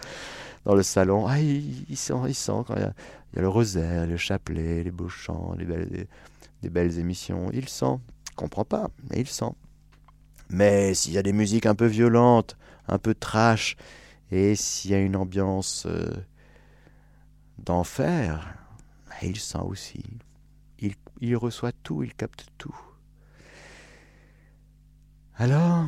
dans 0.66 0.76
le 0.76 0.84
salon, 0.84 1.26
ah, 1.26 1.40
il, 1.40 1.96
sent, 1.96 2.16
il 2.28 2.36
sent. 2.36 2.52
Quand 2.68 2.76
il 2.76 2.82
y, 2.82 2.84
a, 2.84 2.94
le 3.34 3.48
rosaire, 3.48 4.06
le 4.08 4.18
chapelet, 4.18 4.84
les 4.84 4.92
beaux 4.92 5.08
chants, 5.08 5.56
les 5.58 6.70
belles 6.70 7.00
émissions, 7.00 7.50
il 7.54 7.70
sent. 7.70 7.98
Comprend 8.36 8.66
pas, 8.66 8.90
mais 9.10 9.20
il 9.20 9.28
sent. 9.28 9.54
Mais 10.50 10.94
s'il 10.94 11.14
y 11.14 11.18
a 11.18 11.24
des 11.24 11.34
musiques 11.34 11.66
un 11.66 11.76
peu 11.76 11.86
violentes, 11.86 12.58
un 12.88 12.98
peu 12.98 13.14
trash, 13.14 13.78
et 14.32 14.56
s'il 14.56 14.92
y 14.92 14.94
a 14.96 15.00
une 15.00 15.16
ambiance 15.16 15.86
euh, 15.86 16.14
d'enfer, 17.58 18.58
il 19.22 19.40
sent 19.40 19.60
aussi. 19.64 20.04
Il 21.20 21.38
reçoit 21.38 21.72
tout, 21.72 22.02
il 22.02 22.16
capte 22.16 22.48
tout. 22.58 22.76
Alors, 25.36 25.88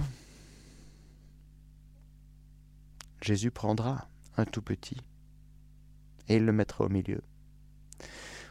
Jésus 3.21 3.51
prendra 3.51 4.07
un 4.37 4.45
tout 4.45 4.61
petit 4.61 4.97
et 6.27 6.35
il 6.35 6.45
le 6.45 6.51
mettra 6.51 6.85
au 6.85 6.89
milieu, 6.89 7.21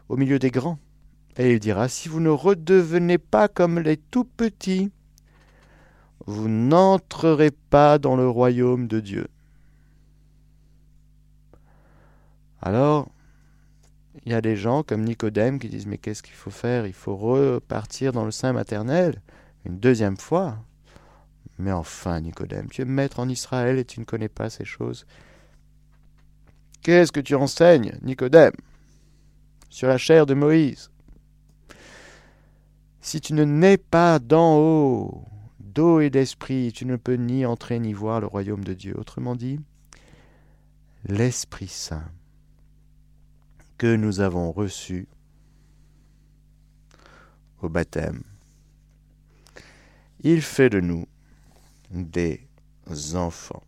au 0.09 0.17
milieu 0.17 0.39
des 0.39 0.51
grands. 0.51 0.79
Et 1.37 1.55
il 1.55 1.61
dira, 1.61 1.89
si 1.89 2.09
vous 2.09 2.21
ne 2.21 2.31
redevenez 2.31 3.19
pas 3.19 3.49
comme 3.49 3.79
les 3.79 3.97
tout 3.97 4.25
petits, 4.25 4.91
vous 6.27 6.49
n'entrerez 6.49 7.51
pas 7.51 7.99
dans 7.99 8.17
le 8.17 8.29
royaume 8.29 8.87
de 8.87 9.01
Dieu. 9.01 9.29
Alors, 12.61 13.11
il 14.25 14.31
y 14.31 14.35
a 14.35 14.41
des 14.41 14.57
gens 14.57 14.85
comme 14.85 15.03
Nicodème 15.05 15.59
qui 15.59 15.69
disent, 15.69 15.87
mais 15.87 15.99
qu'est-ce 15.99 16.23
qu'il 16.23 16.35
faut 16.35 16.51
faire? 16.51 16.87
Il 16.87 16.93
faut 16.93 17.17
repartir 17.17 18.13
dans 18.13 18.25
le 18.25 18.31
sein 18.31 18.53
maternel 18.53 19.21
une 19.65 19.79
deuxième 19.79 20.17
fois. 20.17 20.59
Mais 21.59 21.73
enfin, 21.73 22.21
Nicodème, 22.21 22.69
tu 22.69 22.83
es 22.83 22.85
maître 22.85 23.19
en 23.19 23.29
Israël 23.29 23.79
et 23.79 23.85
tu 23.85 23.99
ne 23.99 24.05
connais 24.05 24.29
pas 24.29 24.49
ces 24.49 24.65
choses. 24.65 25.07
Qu'est-ce 26.83 27.13
que 27.13 27.21
tu 27.21 27.35
enseignes, 27.35 27.99
Nicodème, 28.03 28.55
sur 29.69 29.89
la 29.89 29.99
chair 29.99 30.27
de 30.27 30.35
Moïse? 30.35 30.92
Si 33.05 33.21
tu 33.21 33.35
ne 33.35 33.43
nais 33.43 33.79
pas 33.79 34.21
d'en 34.21 34.57
haut, 34.59 35.25
d'eau 35.59 35.99
et 35.99 36.09
d'esprit, 36.09 36.73
tu 36.73 36.87
ne 36.87 36.95
peux 36.95 37.15
ni 37.15 37.45
entrer 37.45 37.81
ni 37.81 37.93
voir 37.93 38.21
le 38.21 38.29
royaume 38.29 38.63
de 38.63 38.75
Dieu. 38.75 38.95
Autrement 38.97 39.35
dit, 39.35 39.59
l'Esprit 41.07 41.67
Saint 41.67 42.05
que 43.77 43.97
nous 43.97 44.21
avons 44.21 44.53
reçu 44.53 45.09
au 47.61 47.69
baptême, 47.69 48.23
il 50.21 50.41
fait 50.41 50.71
de 50.71 50.79
nous 50.79 51.05
des 51.91 52.47
enfants. 53.15 53.65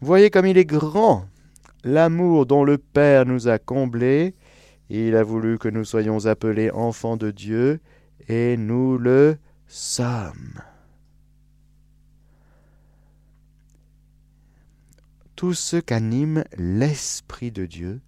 Voyez 0.00 0.30
comme 0.30 0.46
il 0.46 0.56
est 0.56 0.64
grand, 0.64 1.26
l'amour 1.82 2.46
dont 2.46 2.62
le 2.62 2.78
Père 2.78 3.26
nous 3.26 3.48
a 3.48 3.58
comblés. 3.58 4.36
Il 4.90 5.16
a 5.16 5.22
voulu 5.22 5.58
que 5.58 5.68
nous 5.68 5.84
soyons 5.84 6.26
appelés 6.26 6.70
enfants 6.70 7.16
de 7.16 7.30
Dieu, 7.30 7.80
et 8.28 8.56
nous 8.56 8.98
le 8.98 9.38
sommes. 9.66 10.60
Tous 15.36 15.54
ceux 15.54 15.80
qu'anime 15.80 16.44
l'Esprit 16.56 17.50
de 17.50 17.66
Dieu 17.66 18.00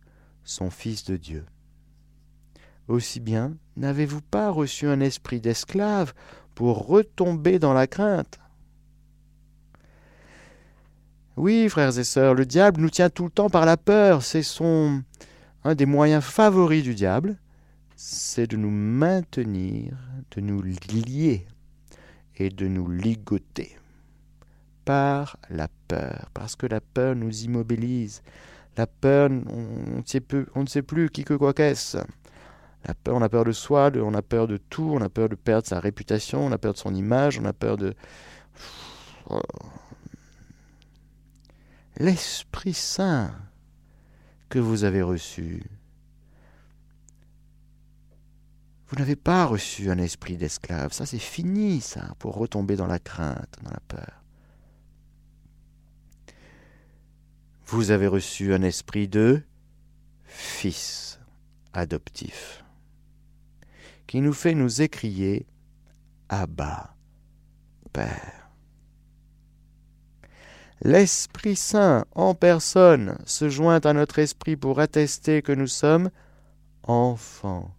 sont 0.44 0.70
fils 0.70 1.04
de 1.04 1.16
Dieu. 1.16 1.44
Aussi 2.88 3.18
bien, 3.18 3.56
n'avez-vous 3.76 4.22
pas 4.22 4.50
reçu 4.50 4.86
un 4.86 5.00
esprit 5.00 5.40
d'esclave 5.40 6.14
pour 6.54 6.86
retomber 6.86 7.58
dans 7.58 7.74
la 7.74 7.86
crainte 7.86 8.38
Oui, 11.36 11.68
frères 11.68 11.98
et 11.98 12.04
sœurs, 12.04 12.34
le 12.34 12.46
diable 12.46 12.80
nous 12.80 12.90
tient 12.90 13.10
tout 13.10 13.24
le 13.24 13.30
temps 13.30 13.50
par 13.50 13.66
la 13.66 13.76
peur. 13.76 14.22
C'est 14.22 14.44
son 14.44 15.02
un 15.66 15.74
des 15.74 15.86
moyens 15.86 16.22
favoris 16.22 16.84
du 16.84 16.94
diable, 16.94 17.36
c'est 17.96 18.46
de 18.46 18.56
nous 18.56 18.70
maintenir, 18.70 19.96
de 20.30 20.40
nous 20.40 20.62
lier 20.62 21.44
et 22.36 22.50
de 22.50 22.68
nous 22.68 22.88
ligoter 22.88 23.76
par 24.84 25.36
la 25.50 25.66
peur, 25.88 26.30
parce 26.34 26.54
que 26.54 26.66
la 26.66 26.80
peur 26.80 27.16
nous 27.16 27.42
immobilise. 27.42 28.22
La 28.76 28.86
peur, 28.86 29.28
on, 29.28 30.02
ne 30.62 30.66
sait 30.66 30.82
plus 30.82 31.10
qui 31.10 31.24
que 31.24 31.34
quoi 31.34 31.52
qu'est-ce. 31.52 31.98
La 32.84 32.94
peur, 32.94 33.16
on 33.16 33.22
a 33.22 33.28
peur 33.28 33.44
de 33.44 33.50
soi, 33.50 33.90
on 33.96 34.14
a 34.14 34.22
peur 34.22 34.46
de 34.46 34.58
tout, 34.58 34.92
on 34.94 35.00
a 35.00 35.08
peur 35.08 35.28
de 35.28 35.34
perdre 35.34 35.66
sa 35.66 35.80
réputation, 35.80 36.46
on 36.46 36.52
a 36.52 36.58
peur 36.58 36.74
de 36.74 36.78
son 36.78 36.94
image, 36.94 37.40
on 37.40 37.44
a 37.44 37.52
peur 37.52 37.76
de... 37.76 37.94
L'Esprit 41.96 42.74
Saint 42.74 43.32
que 44.48 44.58
vous 44.58 44.84
avez 44.84 45.02
reçu, 45.02 45.62
Vous 48.88 48.96
n'avez 48.96 49.16
pas 49.16 49.46
reçu 49.46 49.90
un 49.90 49.98
esprit 49.98 50.36
d'esclave. 50.36 50.92
Ça, 50.92 51.06
c'est 51.06 51.18
fini, 51.18 51.80
ça, 51.80 52.14
pour 52.20 52.36
retomber 52.36 52.76
dans 52.76 52.86
la 52.86 53.00
crainte, 53.00 53.58
dans 53.62 53.70
la 53.70 53.80
peur. 53.80 54.22
Vous 57.66 57.90
avez 57.90 58.06
reçu 58.06 58.54
un 58.54 58.62
esprit 58.62 59.08
de 59.08 59.42
fils 60.24 61.18
adoptif, 61.72 62.64
qui 64.06 64.20
nous 64.20 64.32
fait 64.32 64.54
nous 64.54 64.82
écrier 64.82 65.46
Abba, 66.28 66.94
Père. 67.92 68.45
L'Esprit 70.82 71.56
Saint 71.56 72.04
en 72.14 72.34
personne 72.34 73.18
se 73.24 73.48
joint 73.48 73.80
à 73.80 73.92
notre 73.92 74.18
esprit 74.18 74.56
pour 74.56 74.78
attester 74.78 75.40
que 75.40 75.52
nous 75.52 75.66
sommes 75.66 76.10
enfants 76.82 77.74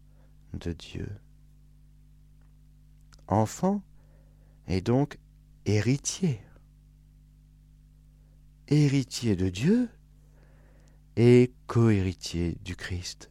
de 0.54 0.74
Dieu. 0.74 1.08
Enfant 3.28 3.84
et 4.68 4.82
donc 4.82 5.20
héritier. 5.66 6.42
Héritier 8.68 9.36
de 9.36 9.50
Dieu 9.50 9.90
et 11.16 11.54
cohéritier 11.68 12.58
du 12.64 12.76
Christ. 12.76 13.30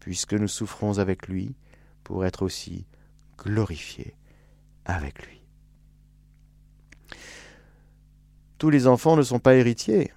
Puisque 0.00 0.34
nous 0.34 0.48
souffrons 0.48 0.98
avec 0.98 1.28
lui 1.28 1.54
pour 2.02 2.24
être 2.24 2.42
aussi 2.42 2.86
glorifiés 3.38 4.16
avec 4.84 5.24
lui. 5.26 5.41
Tous 8.62 8.70
les 8.70 8.86
enfants 8.86 9.16
ne 9.16 9.22
sont 9.22 9.40
pas 9.40 9.56
héritiers. 9.56 10.12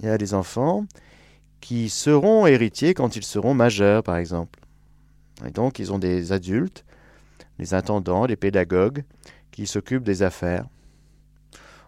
Il 0.00 0.06
y 0.06 0.08
a 0.08 0.18
des 0.18 0.34
enfants 0.34 0.84
qui 1.60 1.88
seront 1.88 2.44
héritiers 2.44 2.92
quand 2.92 3.14
ils 3.14 3.22
seront 3.22 3.54
majeurs, 3.54 4.02
par 4.02 4.16
exemple. 4.16 4.58
Et 5.46 5.52
donc, 5.52 5.78
ils 5.78 5.92
ont 5.92 6.00
des 6.00 6.32
adultes, 6.32 6.84
des 7.60 7.72
intendants, 7.72 8.26
des 8.26 8.34
pédagogues, 8.34 9.04
qui 9.52 9.68
s'occupent 9.68 10.02
des 10.02 10.24
affaires, 10.24 10.66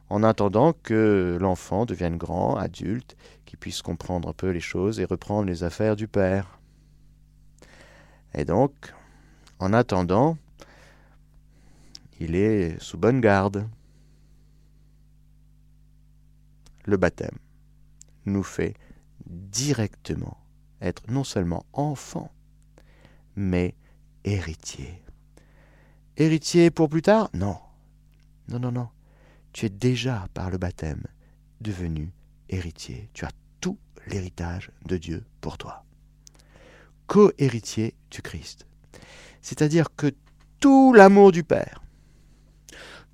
en 0.09 0.23
attendant 0.23 0.75
que 0.75 1.37
l'enfant 1.41 1.85
devienne 1.85 2.17
grand, 2.17 2.55
adulte, 2.55 3.17
qui 3.45 3.57
puisse 3.57 3.83
comprendre 3.83 4.29
un 4.29 4.33
peu 4.33 4.51
les 4.51 4.61
choses 4.61 5.01
et 5.01 5.05
reprendre 5.05 5.49
les 5.49 5.65
affaires 5.65 5.97
du 5.97 6.07
père. 6.07 6.61
Et 8.33 8.45
donc, 8.45 8.73
en 9.59 9.73
attendant, 9.73 10.39
il 12.21 12.37
est 12.37 12.81
sous 12.81 12.97
bonne 12.97 13.21
garde. 13.21 13.67
Le 16.85 16.97
baptême 16.97 17.39
nous 18.27 18.43
fait 18.43 18.75
directement 19.27 20.39
être 20.81 21.03
non 21.09 21.25
seulement 21.25 21.65
enfant, 21.73 22.33
mais 23.37 23.75
héritier. 24.25 25.03
Héritier 26.17 26.71
pour 26.71 26.89
plus 26.89 27.03
tard? 27.03 27.31
Non. 27.35 27.59
Non, 28.49 28.59
non, 28.59 28.73
non. 28.73 28.89
Tu 29.53 29.67
es 29.67 29.71
déjà, 29.71 30.27
par 30.35 30.51
le 30.51 30.59
baptême, 30.59 31.05
devenu 31.61 32.13
héritier. 32.49 33.11
Tu 33.15 33.25
as 33.25 33.31
tous 33.61 33.79
l'héritage 34.07 34.71
de 34.87 34.97
Dieu 34.97 35.25
pour 35.41 35.59
toi. 35.59 35.85
Co-héritier 37.07 37.95
du 38.11 38.23
Christ. 38.23 38.67
C'est-à-dire 39.41 39.95
que 39.95 40.13
tout 40.61 40.93
l'amour 40.93 41.33
du 41.33 41.45
Père, 41.45 41.82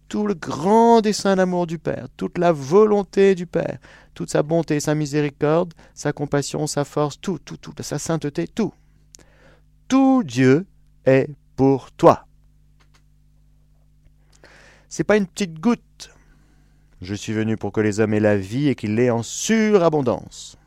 tout 0.08 0.26
le 0.26 0.34
grand 0.34 1.00
dessein 1.00 1.36
d'amour 1.36 1.66
du 1.66 1.78
Père, 1.78 2.08
toute 2.16 2.38
la 2.38 2.52
volonté 2.52 3.34
du 3.34 3.46
Père, 3.46 3.78
toute 4.14 4.30
sa 4.30 4.42
bonté, 4.42 4.80
sa 4.80 4.94
miséricorde, 4.94 5.74
sa 5.94 6.12
compassion, 6.12 6.66
sa 6.66 6.84
force, 6.84 7.20
tout, 7.20 7.38
tout, 7.38 7.56
tout, 7.56 7.74
sa 7.80 7.98
sainteté, 7.98 8.48
tout. 8.48 8.72
Tout 9.86 10.22
Dieu 10.24 10.66
est 11.04 11.28
pour 11.56 11.92
toi. 11.92 12.26
C'est 14.88 15.04
pas 15.04 15.16
une 15.16 15.26
petite 15.26 15.60
goutte. 15.60 16.10
Je 17.00 17.14
suis 17.14 17.32
venu 17.32 17.56
pour 17.56 17.72
que 17.72 17.80
les 17.80 18.00
hommes 18.00 18.14
aient 18.14 18.20
la 18.20 18.36
vie 18.36 18.68
et 18.68 18.74
qu'ils 18.74 18.94
l'aient 18.94 19.10
en 19.10 19.22
surabondance. 19.22 20.58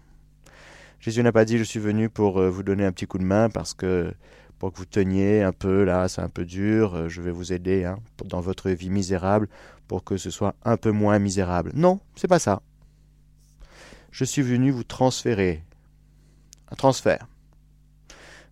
Jésus 0.99 1.23
n'a 1.23 1.32
pas 1.32 1.45
dit 1.45 1.58
je 1.58 1.63
suis 1.63 1.80
venu 1.80 2.10
pour 2.10 2.39
euh, 2.39 2.49
vous 2.49 2.62
donner 2.62 2.86
un 2.86 2.91
petit 2.91 3.08
coup 3.08 3.17
de 3.17 3.23
main 3.23 3.49
parce 3.49 3.73
que 3.73 4.13
pour 4.62 4.71
que 4.71 4.78
vous 4.78 4.86
teniez 4.86 5.41
un 5.41 5.54
peu 5.54 5.84
là, 5.84 6.08
c'est 6.08 6.21
un 6.21 6.30
peu 6.30 6.45
dur, 6.45 6.93
euh, 6.93 7.10
je 7.10 7.19
vais 7.19 7.32
vous 7.32 7.52
aider 7.52 7.84
hein, 7.84 7.97
dans 8.26 8.41
votre 8.41 8.69
vie 8.69 8.91
misérable 8.91 9.50
pour 9.88 10.04
que 10.04 10.17
ce 10.17 10.30
soit 10.30 10.54
un 10.63 10.78
peu 10.78 10.91
moins 10.91 11.17
misérable. 11.17 11.71
Non, 11.74 12.00
c'est 12.15 12.28
pas 12.28 12.38
ça. 12.38 12.62
Je 14.12 14.24
suis 14.24 14.43
venu 14.43 14.69
vous 14.69 14.84
transférer. 14.84 15.63
Un 16.69 16.76
transfert. 16.76 17.28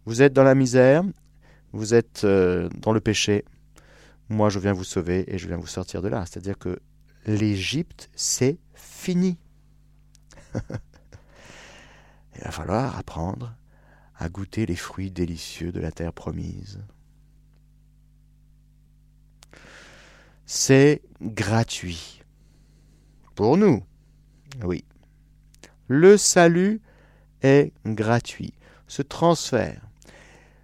Vous 0.05 0.23
êtes 0.23 0.33
dans 0.33 0.41
la 0.43 0.55
misère, 0.55 1.03
vous 1.73 1.93
êtes 1.93 2.23
euh, 2.23 2.69
dans 2.79 2.91
le 2.91 3.01
péché. 3.01 3.45
Moi, 4.29 4.49
je 4.49 4.57
viens 4.57 4.73
vous 4.73 4.83
sauver 4.83 5.31
et 5.31 5.37
je 5.37 5.47
viens 5.47 5.57
vous 5.57 5.67
sortir 5.67 6.01
de 6.01 6.07
là. 6.07 6.25
C'est-à-dire 6.25 6.57
que 6.57 6.79
l'Égypte, 7.27 8.09
c'est 8.15 8.57
fini. 8.73 9.37
Il 10.55 12.41
va 12.43 12.49
falloir 12.49 12.97
apprendre 12.97 13.53
à 14.19 14.27
goûter 14.27 14.65
les 14.65 14.75
fruits 14.75 15.11
délicieux 15.11 15.71
de 15.71 15.79
la 15.79 15.91
terre 15.91 16.13
promise. 16.13 16.79
C'est 20.45 21.01
gratuit. 21.21 22.21
Pour 23.33 23.55
nous, 23.55 23.81
oui. 24.63 24.83
Le 25.87 26.17
salut 26.17 26.81
est 27.41 27.71
gratuit. 27.85 28.53
Ce 28.87 29.01
transfert, 29.01 29.87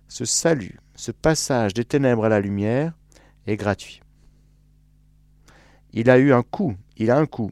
ce 0.10 0.26
salut, 0.26 0.80
ce 0.96 1.12
passage 1.12 1.74
des 1.74 1.86
ténèbres 1.86 2.26
à 2.26 2.30
la 2.30 2.41
lumière 2.41 2.94
est 3.48 3.56
gratuit. 3.56 4.02
Il 5.94 6.10
a 6.10 6.18
eu 6.18 6.34
un 6.34 6.44
coût, 6.44 6.76
il 6.98 7.10
a 7.10 7.18
un 7.18 7.26
coût. 7.26 7.52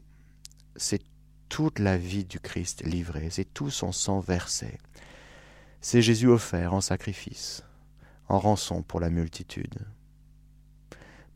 C'est 0.76 1.02
toute 1.48 1.80
la 1.80 1.98
vie 1.98 2.26
du 2.26 2.40
Christ 2.40 2.84
livrée, 2.84 3.30
c'est 3.30 3.54
tout 3.54 3.70
son 3.70 3.92
sang 3.94 4.20
versé. 4.20 4.80
C'est 5.86 6.02
Jésus 6.02 6.30
offert 6.30 6.74
en 6.74 6.80
sacrifice, 6.80 7.62
en 8.30 8.40
rançon 8.40 8.84
pour 8.84 9.02
la 9.02 9.10
multitude. 9.10 9.86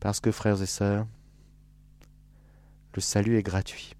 Parce 0.00 0.20
que, 0.20 0.32
frères 0.32 0.62
et 0.62 0.66
sœurs, 0.66 1.06
le 2.94 3.02
salut 3.02 3.36
est 3.36 3.42
gratuit. 3.42 3.94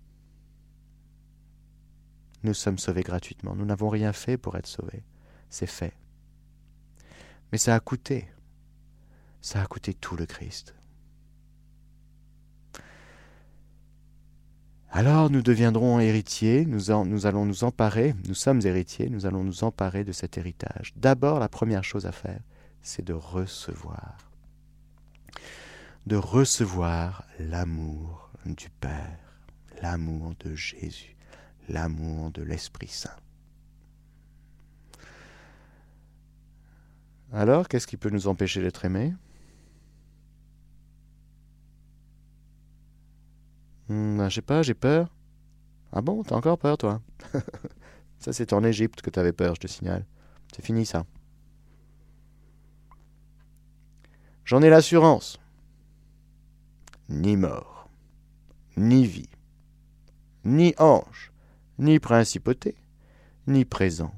Nous 2.44 2.54
sommes 2.54 2.78
sauvés 2.78 3.02
gratuitement. 3.02 3.54
Nous 3.54 3.66
n'avons 3.66 3.90
rien 3.90 4.14
fait 4.14 4.38
pour 4.38 4.56
être 4.56 4.66
sauvés. 4.66 5.04
C'est 5.50 5.66
fait. 5.66 5.92
Mais 7.52 7.58
ça 7.58 7.74
a 7.74 7.80
coûté. 7.80 8.26
Ça 9.42 9.60
a 9.60 9.66
coûté 9.66 9.92
tout 9.92 10.16
le 10.16 10.24
Christ. 10.24 10.74
Alors 14.90 15.30
nous 15.30 15.42
deviendrons 15.42 16.00
héritiers, 16.00 16.64
nous, 16.64 16.90
allons 16.90 17.44
nous 17.44 17.64
emparer, 17.64 18.14
nous 18.26 18.34
sommes 18.34 18.62
héritiers, 18.64 19.10
nous 19.10 19.26
allons 19.26 19.44
nous 19.44 19.62
emparer 19.62 20.02
de 20.02 20.12
cet 20.12 20.38
héritage. 20.38 20.92
D'abord, 20.96 21.38
la 21.38 21.48
première 21.48 21.84
chose 21.84 22.06
à 22.06 22.12
faire, 22.12 22.40
c'est 22.80 23.04
de 23.04 23.12
recevoir. 23.12 24.16
De 26.06 26.16
recevoir 26.16 27.24
l'amour 27.38 28.30
du 28.46 28.70
Père, 28.70 29.18
l'amour 29.82 30.34
de 30.40 30.54
Jésus, 30.54 31.16
l'amour 31.68 32.30
de 32.30 32.42
l'Esprit 32.42 32.88
Saint. 32.88 33.10
Alors, 37.30 37.68
qu'est-ce 37.68 37.86
qui 37.86 37.98
peut 37.98 38.08
nous 38.08 38.26
empêcher 38.26 38.62
d'être 38.62 38.86
aimés? 38.86 39.12
Hmm, 43.88 44.18
ben, 44.18 44.28
je 44.28 44.36
sais 44.36 44.42
pas, 44.42 44.62
j'ai 44.62 44.74
peur. 44.74 45.08
Ah 45.92 46.02
bon, 46.02 46.22
t'as 46.22 46.36
encore 46.36 46.58
peur, 46.58 46.76
toi? 46.76 47.00
Ça, 48.18 48.32
c'est 48.32 48.52
en 48.52 48.62
Égypte 48.64 49.00
que 49.00 49.10
t'avais 49.10 49.32
peur, 49.32 49.54
je 49.54 49.60
te 49.60 49.66
signale. 49.66 50.04
C'est 50.54 50.64
fini, 50.64 50.84
ça. 50.84 51.04
J'en 54.44 54.62
ai 54.62 54.70
l'assurance. 54.70 55.38
Ni 57.08 57.36
mort, 57.36 57.88
ni 58.76 59.06
vie, 59.06 59.30
ni 60.44 60.74
ange, 60.78 61.32
ni 61.78 61.98
principauté, 61.98 62.74
ni 63.46 63.64
présent, 63.64 64.12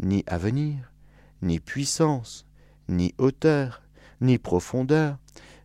ni 0.00 0.22
avenir, 0.26 0.92
ni 1.40 1.60
puissance, 1.60 2.46
ni 2.88 3.14
hauteur, 3.16 3.82
ni 4.20 4.38
profondeur, 4.38 5.18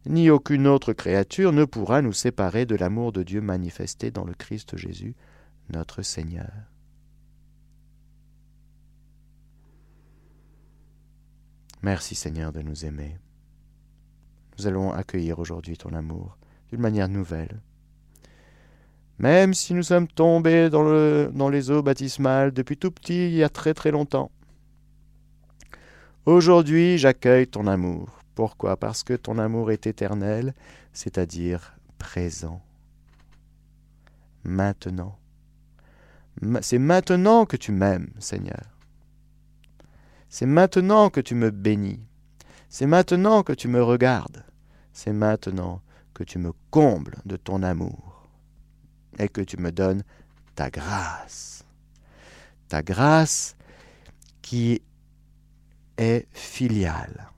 ni 0.06 0.30
aucune 0.30 0.68
autre 0.68 0.94
créature 0.94 1.52
ne 1.52 1.66
pourra 1.66 2.02
nous 2.02 2.14
séparer 2.14 2.66
de 2.66 2.76
l'amour 2.76 3.12
de 3.12 3.24
Dieu 3.24 3.42
manifesté 3.42 4.12
dans 4.12 4.24
le 4.24 4.34
Christ 4.34 4.78
Jésus, 4.78 5.16
notre 5.70 6.02
Seigneur. 6.02 6.52
Merci 11.84 12.16
Seigneur 12.16 12.52
de 12.52 12.62
nous 12.62 12.86
aimer. 12.86 13.18
Nous 14.58 14.68
allons 14.68 14.92
accueillir 14.92 15.40
aujourd'hui 15.40 15.78
ton 15.78 15.94
amour 15.94 16.38
d'une 16.70 16.82
manière 16.82 17.10
nouvelle. 17.10 17.60
Même 19.18 19.54
si 19.54 19.74
nous 19.74 19.84
sommes 19.84 20.08
tombés 20.08 20.70
dans, 20.70 20.84
le, 20.84 21.30
dans 21.34 21.50
les 21.50 21.70
eaux 21.70 21.84
baptismales 21.84 22.52
depuis 22.52 22.78
tout 22.78 22.92
petit 22.92 23.28
il 23.28 23.34
y 23.34 23.44
a 23.44 23.50
très 23.50 23.74
très 23.74 23.92
longtemps. 23.92 24.32
Aujourd'hui 26.26 26.98
j'accueille 26.98 27.48
ton 27.48 27.68
amour. 27.68 28.21
Pourquoi? 28.36 28.78
Parce 28.78 29.04
que 29.04 29.14
ton 29.14 29.38
amour 29.38 29.72
est 29.72 29.88
éternel, 29.88 30.54
c'est-à-dire 30.94 31.76
présent. 31.98 32.62
Maintenant. 34.44 35.18
C'est 36.62 36.80
maintenant 36.80 37.46
que 37.46 37.58
tu 37.58 37.72
m'aimes, 37.72 38.12
Seigneur. 38.20 38.64
C'est 40.30 40.46
maintenant 40.46 41.10
que 41.10 41.20
tu 41.20 41.36
me 41.36 41.52
bénis. 41.52 42.08
C'est 42.70 42.88
maintenant 42.88 43.44
que 43.44 43.54
tu 43.54 43.68
me 43.68 43.84
regardes. 43.84 44.46
C'est 44.94 45.12
maintenant 45.14 45.82
que 46.14 46.24
tu 46.24 46.40
me 46.40 46.54
combles 46.70 47.18
de 47.26 47.36
ton 47.36 47.64
amour 47.64 48.30
et 49.20 49.28
que 49.28 49.42
tu 49.42 49.58
me 49.58 49.72
donnes 49.72 50.04
ta 50.56 50.70
grâce. 50.70 51.66
Ta 52.70 52.82
grâce 52.82 53.56
qui 54.42 54.82
est 55.98 56.28
filiale 56.32 57.32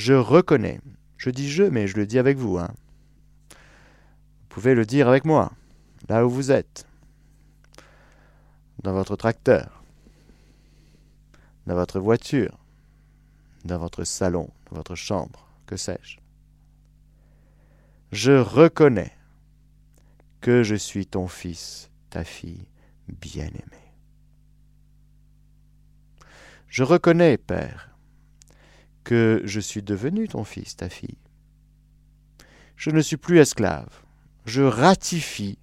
je 0.00 0.14
reconnais. 0.14 0.80
Je 1.18 1.28
dis 1.28 1.50
je, 1.50 1.62
mais 1.62 1.86
je 1.86 1.96
le 1.96 2.06
dis 2.06 2.18
avec 2.18 2.38
vous. 2.38 2.58
Hein. 2.58 2.70
Vous 3.50 4.46
pouvez 4.48 4.74
le 4.74 4.86
dire 4.86 5.08
avec 5.08 5.26
moi, 5.26 5.52
là 6.08 6.24
où 6.26 6.30
vous 6.30 6.50
êtes, 6.50 6.86
dans 8.82 8.94
votre 8.94 9.14
tracteur, 9.16 9.84
dans 11.66 11.74
votre 11.74 12.00
voiture, 12.00 12.58
dans 13.66 13.78
votre 13.78 14.04
salon, 14.04 14.48
dans 14.70 14.76
votre 14.76 14.94
chambre, 14.94 15.46
que 15.66 15.76
sais-je. 15.76 16.16
Je 18.10 18.32
reconnais 18.32 19.12
que 20.40 20.62
je 20.62 20.76
suis 20.76 21.06
ton 21.06 21.28
fils, 21.28 21.90
ta 22.08 22.24
fille 22.24 22.66
bien-aimée. 23.06 23.92
Je 26.68 26.84
reconnais, 26.84 27.36
Père, 27.36 27.89
je 29.10 29.60
suis 29.60 29.82
devenu 29.82 30.28
ton 30.28 30.44
fils, 30.44 30.76
ta 30.76 30.88
fille. 30.88 31.18
Je 32.76 32.90
ne 32.90 33.00
suis 33.00 33.16
plus 33.16 33.38
esclave. 33.38 34.02
Je 34.46 34.62
ratifie 34.62 35.58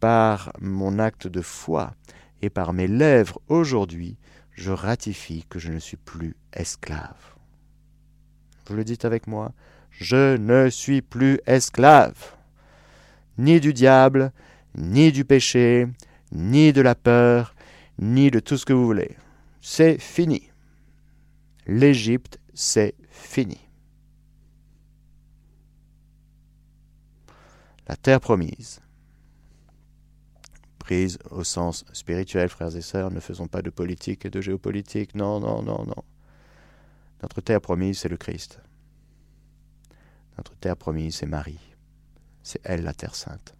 par 0.00 0.52
mon 0.60 0.98
acte 0.98 1.26
de 1.26 1.40
foi 1.40 1.94
et 2.42 2.50
par 2.50 2.72
mes 2.72 2.86
lèvres 2.86 3.40
aujourd'hui, 3.48 4.16
je 4.52 4.70
ratifie 4.70 5.44
que 5.48 5.58
je 5.58 5.72
ne 5.72 5.78
suis 5.78 5.96
plus 5.96 6.36
esclave. 6.52 7.34
Vous 8.66 8.76
le 8.76 8.84
dites 8.84 9.04
avec 9.04 9.26
moi, 9.26 9.52
je 9.90 10.36
ne 10.36 10.70
suis 10.70 11.02
plus 11.02 11.40
esclave, 11.46 12.36
ni 13.38 13.60
du 13.60 13.72
diable, 13.72 14.32
ni 14.76 15.12
du 15.12 15.24
péché, 15.24 15.86
ni 16.32 16.72
de 16.72 16.80
la 16.80 16.94
peur, 16.94 17.54
ni 17.98 18.30
de 18.30 18.40
tout 18.40 18.56
ce 18.56 18.66
que 18.66 18.72
vous 18.72 18.86
voulez. 18.86 19.16
C'est 19.60 19.98
fini 19.98 20.50
l'Égypte, 21.66 22.38
c'est 22.54 22.94
fini. 23.10 23.60
La 27.86 27.96
terre 27.96 28.20
promise. 28.20 28.80
prise 30.78 31.18
au 31.30 31.44
sens 31.44 31.84
spirituel, 31.94 32.48
frères 32.50 32.76
et 32.76 32.82
sœurs. 32.82 33.10
Ne 33.10 33.20
faisons 33.20 33.48
pas 33.48 33.62
de 33.62 33.70
politique 33.70 34.26
et 34.26 34.30
de 34.30 34.40
géopolitique. 34.40 35.14
Non, 35.14 35.40
non, 35.40 35.62
non, 35.62 35.84
non. 35.86 36.04
Notre 37.22 37.40
terre 37.40 37.62
promise, 37.62 38.00
c'est 38.00 38.10
le 38.10 38.18
Christ. 38.18 38.60
Notre 40.36 40.54
terre 40.56 40.76
promise, 40.76 41.16
c'est 41.16 41.26
Marie. 41.26 41.60
C'est 42.42 42.60
elle 42.64 42.82
la 42.82 42.92
terre 42.92 43.14
sainte. 43.14 43.54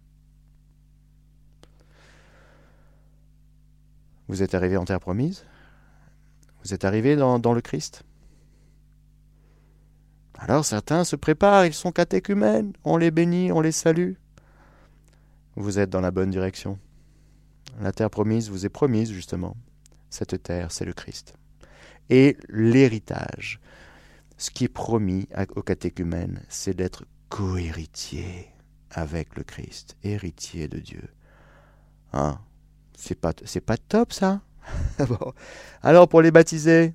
Vous 4.27 4.43
êtes 4.43 4.53
arrivé 4.53 4.77
en 4.77 4.85
terre 4.85 4.99
promise? 4.99 5.45
Vous 6.65 6.73
êtes 6.73 6.83
arrivé 6.83 7.15
dans, 7.15 7.37
dans 7.37 7.53
le 7.53 7.61
Christ? 7.61 8.01
Alors 10.33 10.65
certains 10.65 11.03
se 11.03 11.15
préparent, 11.15 11.67
ils 11.67 11.75
sont 11.75 11.91
catéchumènes, 11.91 12.73
on 12.83 12.97
les 12.97 13.11
bénit, 13.11 13.51
on 13.51 13.61
les 13.61 13.71
salue. 13.71 14.13
Vous 15.55 15.77
êtes 15.77 15.91
dans 15.91 16.01
la 16.01 16.09
bonne 16.09 16.31
direction. 16.31 16.79
La 17.79 17.91
terre 17.91 18.09
promise 18.09 18.49
vous 18.49 18.65
est 18.65 18.69
promise, 18.69 19.11
justement. 19.11 19.55
Cette 20.09 20.41
terre, 20.41 20.71
c'est 20.71 20.85
le 20.85 20.93
Christ. 20.93 21.35
Et 22.09 22.35
l'héritage, 22.49 23.59
ce 24.37 24.49
qui 24.49 24.63
est 24.63 24.69
promis 24.69 25.27
aux 25.55 25.61
catéchumènes, 25.61 26.41
c'est 26.49 26.73
d'être 26.73 27.05
cohéritier 27.29 28.49
avec 28.89 29.35
le 29.35 29.43
Christ, 29.43 29.97
héritier 30.03 30.67
de 30.67 30.79
Dieu. 30.79 31.09
Hein? 32.11 32.39
C'est 32.97 33.19
pas, 33.19 33.33
c'est 33.45 33.61
pas 33.61 33.77
top 33.77 34.13
ça? 34.13 34.41
Alors 35.81 36.07
pour 36.07 36.21
les 36.21 36.31
baptiser, 36.31 36.93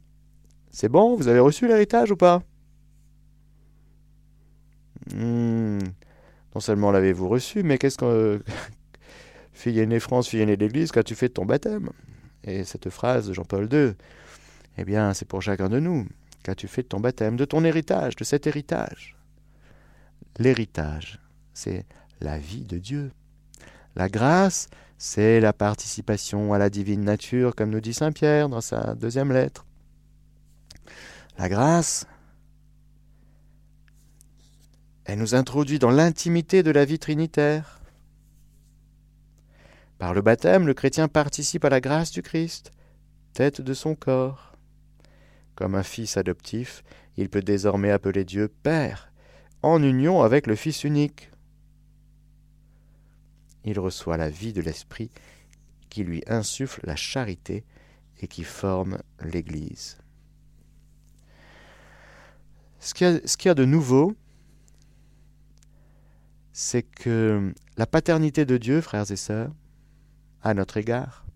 c'est 0.71 0.89
bon, 0.89 1.17
vous 1.17 1.29
avez 1.29 1.41
reçu 1.41 1.69
l'héritage 1.69 2.11
ou 2.11 2.17
pas? 2.17 2.43
Hmm, 5.13 5.79
Non 6.55 6.61
seulement 6.61 6.91
l'avez-vous 6.91 7.29
reçu, 7.29 7.63
mais 7.63 7.79
qu'est-ce 7.79 7.99
que 7.99 8.43
fille 9.53 9.79
aînée 9.81 10.01
France, 10.01 10.29
fille 10.29 10.41
aînée 10.41 10.57
d'Église, 10.57 10.93
quand 10.93 11.03
tu 11.05 11.15
fais 11.15 11.29
ton 11.29 11.45
baptême? 11.45 11.91
Et 12.45 12.65
cette 12.65 12.91
phrase 12.91 13.29
de 13.29 13.35
Jean-Paul 13.35 13.69
II, 13.73 13.93
eh 14.79 14.85
bien, 14.85 15.13
c'est 15.15 15.27
pour 15.27 15.43
chacun 15.43 15.69
de 15.69 15.81
nous. 15.81 16.07
Qu'as-tu 16.43 16.69
fait 16.69 16.83
de 16.83 16.89
ton 16.89 17.01
baptême, 17.01 17.37
de 17.37 17.45
ton 17.45 17.65
héritage, 17.65 18.17
de 18.17 18.25
cet 18.25 18.47
héritage? 18.47 19.17
L'héritage, 20.39 21.21
c'est 21.53 21.85
la 22.21 22.39
vie 22.39 22.65
de 22.65 22.79
Dieu. 22.79 23.13
La 23.97 24.09
grâce, 24.09 24.69
c'est 25.03 25.41
la 25.41 25.55
participation 25.55 26.53
à 26.53 26.59
la 26.59 26.69
divine 26.69 27.03
nature, 27.03 27.55
comme 27.55 27.71
nous 27.71 27.81
dit 27.81 27.95
Saint 27.95 28.13
Pierre 28.13 28.51
dans 28.51 28.61
sa 28.61 28.95
deuxième 28.95 29.33
lettre. 29.33 29.65
La 31.39 31.49
grâce, 31.49 32.07
elle 35.07 35.19
nous 35.19 35.35
introduit 35.35 35.79
dans 35.79 35.91
l'intimité 35.91 36.63
de 36.63 36.71
la 36.71 36.85
vie 36.85 36.99
trinitaire. 36.99 37.81
Par 39.97 40.13
le 40.13 40.21
baptême, 40.21 40.67
le 40.67 40.75
chrétien 40.75 41.09
participe 41.09 41.65
à 41.65 41.71
la 41.71 41.81
grâce 41.81 42.11
du 42.11 42.21
Christ, 42.21 42.71
tête 43.33 43.63
de 43.63 43.73
son 43.73 43.95
corps. 43.95 44.55
Comme 45.55 45.77
un 45.77 45.83
fils 45.83 46.19
adoptif, 46.19 46.85
il 47.17 47.31
peut 47.31 47.41
désormais 47.41 47.91
appeler 47.91 48.27
Dieu 48.27 48.49
Père, 48.49 49.11
en 49.63 49.83
union 49.83 50.21
avec 50.21 50.47
le 50.47 50.57
Fils 50.57 50.85
unique. 50.85 51.30
Il 53.65 53.79
reçoit 53.79 54.17
la 54.17 54.31
vie 54.31 54.53
de 54.53 54.63
l'Esprit 54.63 55.11
qui 55.89 56.05
lui 56.05 56.23
insuffle 56.27 56.81
la 56.85 56.97
charité 56.97 57.65
et 58.21 58.29
qui 58.29 58.45
forme 58.45 58.99
l'Église. 59.21 59.99
Ce 62.79 62.95
qu'il 62.95 63.21
y, 63.45 63.49
a 63.49 63.55
de 63.55 63.65
nouveau, 63.67 64.15
c'est 66.53 66.83
que 66.83 67.53
la 67.77 67.87
paternité 67.87 68.47
de 68.47 68.57
Dieu, 68.57 68.81
frères 68.81 69.11
et 69.11 69.17
sœurs, 69.17 69.53
à 70.43 70.55
notre 70.55 70.79
égard, 70.79 71.27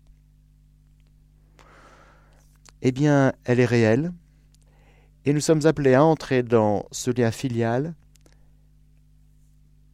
eh 2.81 2.91
bien, 2.91 3.33
elle 3.43 3.59
est 3.59 3.65
réelle, 3.65 4.11
et 5.25 5.33
nous 5.33 5.39
sommes 5.39 5.65
appelés 5.65 5.93
à 5.93 6.03
entrer 6.03 6.41
dans 6.41 6.87
ce 6.91 7.11
lien 7.11 7.31
filial 7.31 7.93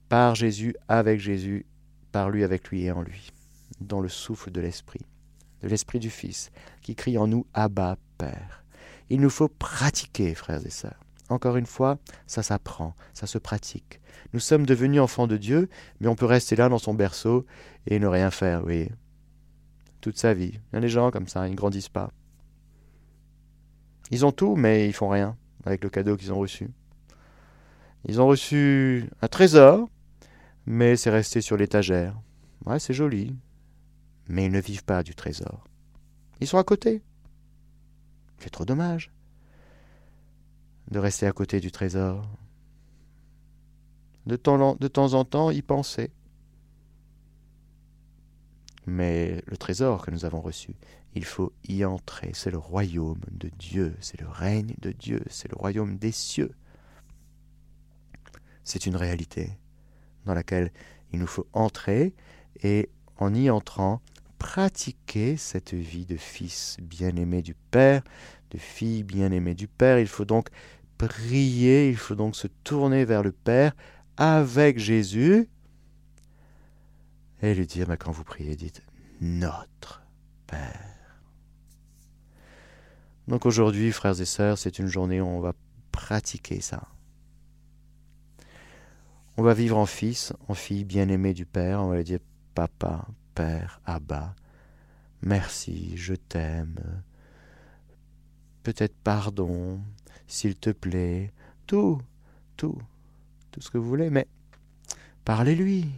par 0.07 0.35
Jésus, 0.35 0.75
avec 0.87 1.19
Jésus, 1.19 1.65
par 2.11 2.29
lui, 2.29 2.43
avec 2.43 2.69
lui 2.69 2.83
et 2.83 2.91
en 2.91 3.01
lui, 3.01 3.31
dans 3.79 3.99
le 3.99 4.09
souffle 4.09 4.51
de 4.51 4.61
l'Esprit, 4.61 5.05
de 5.61 5.67
l'Esprit 5.67 5.99
du 5.99 6.09
Fils, 6.09 6.51
qui 6.81 6.95
crie 6.95 7.17
en 7.17 7.27
nous 7.27 7.45
Abba, 7.53 7.97
Père. 8.17 8.63
Il 9.09 9.21
nous 9.21 9.29
faut 9.29 9.47
pratiquer, 9.47 10.35
frères 10.35 10.65
et 10.65 10.69
sœurs. 10.69 10.99
Encore 11.29 11.57
une 11.57 11.65
fois, 11.65 11.97
ça 12.27 12.43
s'apprend, 12.43 12.93
ça 13.13 13.25
se 13.25 13.37
pratique. 13.37 14.01
Nous 14.33 14.39
sommes 14.39 14.65
devenus 14.65 15.01
enfants 15.01 15.27
de 15.27 15.37
Dieu, 15.37 15.69
mais 15.99 16.07
on 16.07 16.15
peut 16.15 16.25
rester 16.25 16.55
là 16.55 16.69
dans 16.69 16.77
son 16.77 16.93
berceau 16.93 17.45
et 17.87 17.99
ne 17.99 18.07
rien 18.07 18.31
faire, 18.31 18.65
oui. 18.65 18.89
Toute 20.01 20.17
sa 20.17 20.33
vie. 20.33 20.59
Il 20.71 20.75
y 20.75 20.77
a 20.77 20.81
des 20.81 20.89
gens 20.89 21.11
comme 21.11 21.27
ça, 21.27 21.47
ils 21.47 21.51
ne 21.51 21.55
grandissent 21.55 21.89
pas. 21.89 22.11
Ils 24.11 24.25
ont 24.25 24.31
tout, 24.31 24.55
mais 24.55 24.87
ils 24.87 24.93
font 24.93 25.09
rien 25.09 25.37
avec 25.65 25.83
le 25.83 25.89
cadeau 25.89 26.17
qu'ils 26.17 26.33
ont 26.33 26.39
reçu. 26.39 26.69
Ils 28.05 28.19
ont 28.19 28.27
reçu 28.27 29.09
un 29.21 29.27
trésor, 29.27 29.87
mais 30.71 30.95
c'est 30.95 31.09
resté 31.09 31.41
sur 31.41 31.57
l'étagère. 31.57 32.17
Ouais, 32.65 32.79
c'est 32.79 32.93
joli, 32.93 33.35
mais 34.29 34.45
ils 34.45 34.51
ne 34.51 34.61
vivent 34.61 34.85
pas 34.85 35.03
du 35.03 35.15
trésor. 35.15 35.65
Ils 36.39 36.47
sont 36.47 36.59
à 36.59 36.63
côté. 36.63 37.01
C'est 38.37 38.51
trop 38.51 38.63
dommage 38.63 39.11
de 40.89 40.97
rester 40.97 41.27
à 41.27 41.33
côté 41.33 41.59
du 41.59 41.73
trésor. 41.73 42.25
De 44.25 44.37
temps, 44.37 44.77
de 44.79 44.87
temps 44.87 45.13
en 45.13 45.25
temps, 45.25 45.51
y 45.51 45.61
penser. 45.61 46.09
Mais 48.85 49.43
le 49.47 49.57
trésor 49.57 50.05
que 50.05 50.11
nous 50.11 50.23
avons 50.23 50.39
reçu, 50.39 50.73
il 51.15 51.25
faut 51.25 51.51
y 51.67 51.83
entrer. 51.83 52.31
C'est 52.33 52.49
le 52.49 52.57
royaume 52.57 53.19
de 53.29 53.49
Dieu, 53.49 53.97
c'est 53.99 54.21
le 54.21 54.29
règne 54.29 54.73
de 54.79 54.93
Dieu, 54.93 55.21
c'est 55.29 55.51
le 55.51 55.57
royaume 55.57 55.97
des 55.97 56.13
cieux. 56.13 56.55
C'est 58.63 58.85
une 58.85 58.95
réalité 58.95 59.57
dans 60.25 60.33
laquelle 60.33 60.71
il 61.11 61.19
nous 61.19 61.27
faut 61.27 61.47
entrer 61.53 62.13
et 62.63 62.89
en 63.17 63.33
y 63.33 63.49
entrant, 63.49 64.01
pratiquer 64.39 65.37
cette 65.37 65.73
vie 65.73 66.05
de 66.05 66.17
fils 66.17 66.77
bien-aimé 66.81 67.41
du 67.41 67.53
Père, 67.53 68.01
de 68.49 68.57
fille 68.57 69.03
bien-aimée 69.03 69.53
du 69.53 69.67
Père. 69.67 69.99
Il 69.99 70.07
faut 70.07 70.25
donc 70.25 70.49
prier, 70.97 71.89
il 71.89 71.97
faut 71.97 72.15
donc 72.15 72.35
se 72.35 72.47
tourner 72.63 73.05
vers 73.05 73.23
le 73.23 73.31
Père 73.31 73.73
avec 74.17 74.79
Jésus 74.79 75.47
et 77.41 77.55
lui 77.55 77.65
dire, 77.65 77.87
mais 77.89 77.97
quand 77.97 78.11
vous 78.11 78.23
priez, 78.23 78.55
dites 78.55 78.81
notre 79.19 80.03
Père. 80.47 80.91
Donc 83.27 83.45
aujourd'hui, 83.45 83.91
frères 83.91 84.19
et 84.19 84.25
sœurs, 84.25 84.57
c'est 84.57 84.79
une 84.79 84.87
journée 84.87 85.21
où 85.21 85.25
on 85.25 85.39
va 85.39 85.53
pratiquer 85.91 86.61
ça. 86.61 86.87
On 89.37 89.43
va 89.43 89.53
vivre 89.53 89.77
en 89.77 89.85
fils, 89.85 90.33
en 90.47 90.53
fille 90.53 90.83
bien-aimée 90.83 91.33
du 91.33 91.45
Père. 91.45 91.81
On 91.81 91.87
va 91.87 91.97
lui 91.97 92.03
dire 92.03 92.19
Papa, 92.53 93.07
Père, 93.33 93.81
Abba, 93.85 94.35
merci, 95.21 95.95
je 95.97 96.13
t'aime. 96.13 97.03
Peut-être 98.63 98.95
pardon, 99.03 99.79
s'il 100.27 100.55
te 100.55 100.69
plaît. 100.69 101.31
Tout, 101.65 102.01
tout, 102.57 102.77
tout 103.51 103.61
ce 103.61 103.69
que 103.69 103.77
vous 103.77 103.87
voulez, 103.87 104.09
mais 104.09 104.27
parlez-lui. 105.25 105.89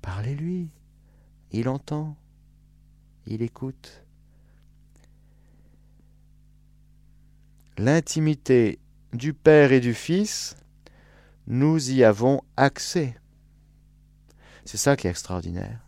Parlez-lui. 0.00 0.70
Il 1.50 1.68
entend. 1.68 2.16
Il 3.26 3.42
écoute. 3.42 4.02
l'intimité 7.78 8.78
du 9.12 9.32
Père 9.32 9.72
et 9.72 9.80
du 9.80 9.94
Fils, 9.94 10.56
nous 11.46 11.90
y 11.90 12.04
avons 12.04 12.42
accès. 12.56 13.16
C'est 14.64 14.76
ça 14.76 14.96
qui 14.96 15.06
est 15.06 15.10
extraordinaire. 15.10 15.80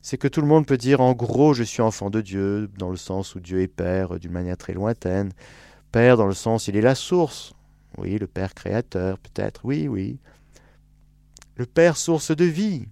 C'est 0.00 0.18
que 0.18 0.28
tout 0.28 0.40
le 0.40 0.46
monde 0.46 0.66
peut 0.66 0.78
dire 0.78 1.00
en 1.00 1.12
gros 1.12 1.54
je 1.54 1.62
suis 1.62 1.82
enfant 1.82 2.10
de 2.10 2.20
Dieu, 2.20 2.68
dans 2.78 2.90
le 2.90 2.96
sens 2.96 3.34
où 3.34 3.40
Dieu 3.40 3.60
est 3.60 3.68
Père 3.68 4.18
d'une 4.18 4.32
manière 4.32 4.56
très 4.56 4.72
lointaine. 4.72 5.32
Père 5.92 6.16
dans 6.16 6.26
le 6.26 6.34
sens 6.34 6.66
il 6.66 6.76
est 6.76 6.80
la 6.80 6.94
source. 6.94 7.52
Oui, 7.98 8.18
le 8.18 8.26
Père 8.26 8.54
créateur 8.54 9.18
peut-être, 9.18 9.60
oui, 9.64 9.86
oui. 9.86 10.18
Le 11.56 11.66
Père 11.66 11.96
source 11.96 12.34
de 12.34 12.44
vie. 12.44 12.86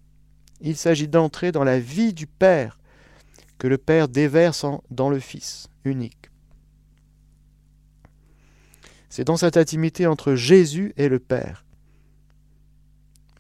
Il 0.60 0.76
s'agit 0.76 1.08
d'entrer 1.08 1.52
dans 1.52 1.64
la 1.64 1.80
vie 1.80 2.12
du 2.12 2.26
Père 2.26 2.78
que 3.58 3.66
le 3.66 3.78
Père 3.78 4.08
déverse 4.08 4.66
dans 4.90 5.08
le 5.08 5.18
Fils 5.18 5.68
unique. 5.84 6.19
C'est 9.10 9.24
dans 9.24 9.36
cette 9.36 9.56
intimité 9.56 10.06
entre 10.06 10.36
Jésus 10.36 10.94
et 10.96 11.08
le 11.08 11.18
Père, 11.18 11.64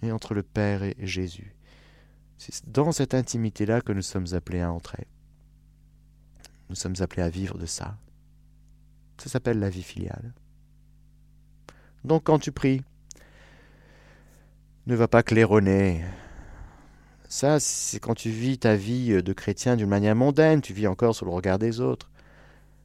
et 0.02 0.10
entre 0.10 0.34
le 0.34 0.42
Père 0.42 0.82
et 0.82 0.96
Jésus. 0.98 1.54
C'est 2.38 2.68
dans 2.68 2.90
cette 2.90 3.14
intimité-là 3.14 3.80
que 3.80 3.92
nous 3.92 4.02
sommes 4.02 4.26
appelés 4.32 4.62
à 4.62 4.72
entrer. 4.72 5.06
Nous 6.70 6.74
sommes 6.74 6.96
appelés 6.98 7.22
à 7.22 7.30
vivre 7.30 7.56
de 7.56 7.66
ça. 7.66 7.96
Ça 9.18 9.28
s'appelle 9.28 9.60
la 9.60 9.70
vie 9.70 9.84
filiale. 9.84 10.32
Donc 12.04 12.24
quand 12.24 12.40
tu 12.40 12.50
pries, 12.50 12.82
ne 14.86 14.96
va 14.96 15.06
pas 15.06 15.22
claironner 15.22 16.02
Ça, 17.28 17.60
c'est 17.60 18.00
quand 18.00 18.14
tu 18.14 18.30
vis 18.30 18.58
ta 18.58 18.74
vie 18.74 19.22
de 19.22 19.32
chrétien 19.32 19.76
d'une 19.76 19.88
manière 19.88 20.16
mondaine, 20.16 20.62
tu 20.62 20.72
vis 20.72 20.88
encore 20.88 21.14
sous 21.14 21.26
le 21.26 21.30
regard 21.30 21.60
des 21.60 21.80
autres. 21.80 22.10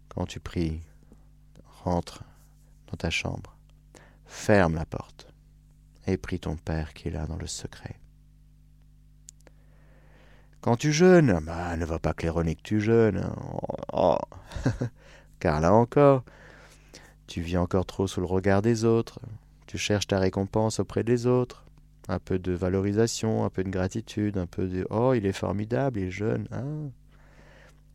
Quand 0.09 0.27
tu 0.27 0.39
pries, 0.39 0.81
rentre 1.83 2.23
ta 2.95 3.09
chambre, 3.09 3.55
ferme 4.25 4.75
la 4.75 4.85
porte 4.85 5.27
et 6.07 6.17
prie 6.17 6.39
ton 6.39 6.55
Père 6.55 6.93
qui 6.93 7.07
est 7.07 7.11
là 7.11 7.25
dans 7.25 7.37
le 7.37 7.47
secret. 7.47 7.99
Quand 10.61 10.77
tu 10.77 10.91
jeûnes, 10.91 11.39
bah, 11.43 11.77
ne 11.77 11.85
va 11.85 11.99
pas 11.99 12.13
claironner 12.13 12.55
que 12.55 12.63
tu 12.63 12.81
jeûnes. 12.81 13.17
Hein. 13.17 13.35
Oh. 13.93 14.17
Car 15.39 15.61
là 15.61 15.71
encore, 15.71 16.23
tu 17.27 17.41
vis 17.41 17.57
encore 17.57 17.85
trop 17.85 18.07
sous 18.07 18.19
le 18.19 18.25
regard 18.25 18.63
des 18.63 18.83
autres. 18.83 19.19
Tu 19.67 19.77
cherches 19.77 20.07
ta 20.07 20.17
récompense 20.17 20.79
auprès 20.79 21.03
des 21.03 21.27
autres. 21.27 21.65
Un 22.07 22.17
peu 22.17 22.39
de 22.39 22.51
valorisation, 22.51 23.45
un 23.45 23.49
peu 23.49 23.63
de 23.63 23.69
gratitude, 23.69 24.37
un 24.37 24.47
peu 24.47 24.67
de 24.67 24.87
Oh, 24.89 25.13
il 25.13 25.25
est 25.25 25.33
formidable, 25.33 25.99
il 25.99 26.07
est 26.07 26.11
jeune. 26.11 26.47
Hein. 26.51 26.89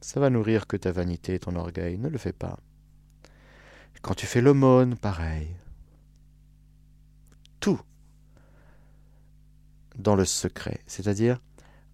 Ça 0.00 0.20
va 0.20 0.30
nourrir 0.30 0.66
que 0.66 0.76
ta 0.76 0.92
vanité 0.92 1.34
et 1.34 1.38
ton 1.40 1.56
orgueil. 1.56 1.98
Ne 1.98 2.08
le 2.08 2.18
fais 2.18 2.32
pas. 2.32 2.58
Quand 4.02 4.14
tu 4.14 4.26
fais 4.26 4.40
l'aumône, 4.40 4.96
pareil. 4.96 5.54
Tout 7.60 7.80
dans 9.96 10.14
le 10.16 10.24
secret, 10.24 10.80
c'est-à-dire 10.86 11.40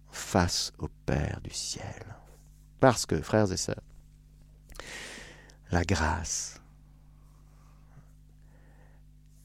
face 0.09 0.71
au 0.79 0.87
Père 1.05 1.41
du 1.43 1.51
ciel. 1.51 2.15
Parce 2.79 3.05
que, 3.05 3.21
frères 3.21 3.51
et 3.51 3.57
sœurs, 3.57 3.81
la 5.71 5.83
grâce, 5.83 6.61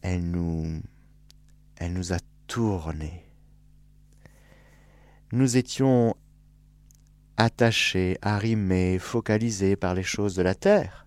elle 0.03 0.31
nous, 0.31 0.81
elle 1.77 1.93
nous 1.93 2.13
a 2.13 2.19
tournés. 2.47 3.25
Nous 5.33 5.57
étions 5.57 6.15
attachés, 7.37 8.19
arrimés, 8.21 8.99
focalisés 8.99 9.77
par 9.77 9.95
les 9.95 10.03
choses 10.03 10.35
de 10.35 10.43
la 10.43 10.55
terre. 10.55 11.07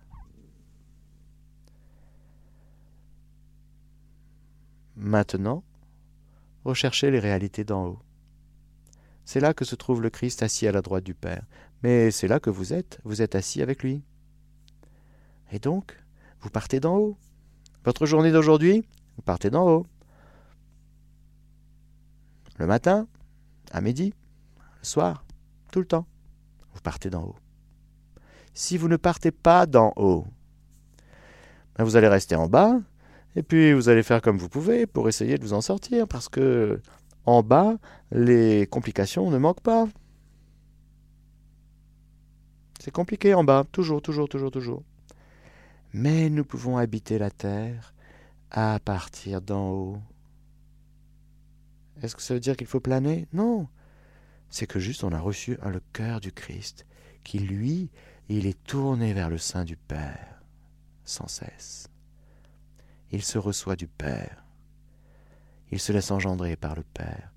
Maintenant, 4.96 5.62
recherchez 6.64 7.10
les 7.10 7.18
réalités 7.18 7.64
d'en 7.64 7.86
haut. 7.86 7.98
C'est 9.24 9.40
là 9.40 9.52
que 9.52 9.64
se 9.64 9.74
trouve 9.74 10.00
le 10.00 10.08
Christ 10.08 10.42
assis 10.42 10.66
à 10.66 10.72
la 10.72 10.82
droite 10.82 11.04
du 11.04 11.14
Père. 11.14 11.44
Mais 11.82 12.10
c'est 12.10 12.28
là 12.28 12.40
que 12.40 12.48
vous 12.48 12.72
êtes, 12.72 12.98
vous 13.04 13.22
êtes 13.22 13.34
assis 13.34 13.60
avec 13.60 13.82
lui. 13.82 14.02
Et 15.52 15.58
donc, 15.58 15.98
vous 16.40 16.48
partez 16.48 16.80
d'en 16.80 16.96
haut. 16.96 17.18
Votre 17.84 18.06
journée 18.06 18.32
d'aujourd'hui, 18.32 18.86
vous 19.16 19.22
partez 19.22 19.50
d'en 19.50 19.68
haut. 19.68 19.86
Le 22.58 22.66
matin, 22.66 23.06
à 23.70 23.80
midi, 23.80 24.14
le 24.80 24.84
soir, 24.84 25.24
tout 25.72 25.80
le 25.80 25.86
temps, 25.86 26.06
vous 26.72 26.80
partez 26.80 27.10
d'en 27.10 27.24
haut. 27.24 27.36
Si 28.54 28.78
vous 28.78 28.88
ne 28.88 28.96
partez 28.96 29.30
pas 29.30 29.66
d'en 29.66 29.92
haut, 29.96 30.26
ben 31.76 31.84
vous 31.84 31.96
allez 31.96 32.08
rester 32.08 32.34
en 32.36 32.48
bas, 32.48 32.78
et 33.36 33.42
puis 33.42 33.74
vous 33.74 33.88
allez 33.88 34.02
faire 34.02 34.22
comme 34.22 34.38
vous 34.38 34.48
pouvez 34.48 34.86
pour 34.86 35.08
essayer 35.08 35.36
de 35.36 35.44
vous 35.44 35.52
en 35.52 35.60
sortir, 35.60 36.08
parce 36.08 36.28
que 36.28 36.80
en 37.26 37.42
bas, 37.42 37.76
les 38.10 38.66
complications 38.66 39.30
ne 39.30 39.38
manquent 39.38 39.60
pas. 39.60 39.86
C'est 42.80 42.90
compliqué 42.90 43.34
en 43.34 43.44
bas, 43.44 43.64
toujours, 43.72 44.00
toujours, 44.00 44.28
toujours, 44.28 44.50
toujours. 44.50 44.82
Mais 45.92 46.30
nous 46.30 46.44
pouvons 46.44 46.78
habiter 46.78 47.18
la 47.18 47.30
terre 47.30 47.94
à 48.50 48.78
partir 48.78 49.42
d'en 49.42 49.70
haut. 49.70 49.98
Est-ce 52.02 52.16
que 52.16 52.22
ça 52.22 52.34
veut 52.34 52.40
dire 52.40 52.56
qu'il 52.56 52.66
faut 52.66 52.80
planer? 52.80 53.26
Non. 53.32 53.68
C'est 54.48 54.66
que 54.66 54.78
juste 54.78 55.04
on 55.04 55.12
a 55.12 55.20
reçu 55.20 55.58
le 55.64 55.80
cœur 55.92 56.20
du 56.20 56.32
Christ, 56.32 56.86
qui 57.24 57.38
lui, 57.38 57.90
il 58.28 58.46
est 58.46 58.62
tourné 58.64 59.12
vers 59.12 59.28
le 59.28 59.38
sein 59.38 59.64
du 59.64 59.76
Père, 59.76 60.42
sans 61.04 61.28
cesse. 61.28 61.88
Il 63.12 63.22
se 63.22 63.38
reçoit 63.38 63.76
du 63.76 63.86
Père. 63.86 64.44
Il 65.70 65.80
se 65.80 65.92
laisse 65.92 66.10
engendrer 66.10 66.56
par 66.56 66.74
le 66.74 66.82
Père. 66.82 67.32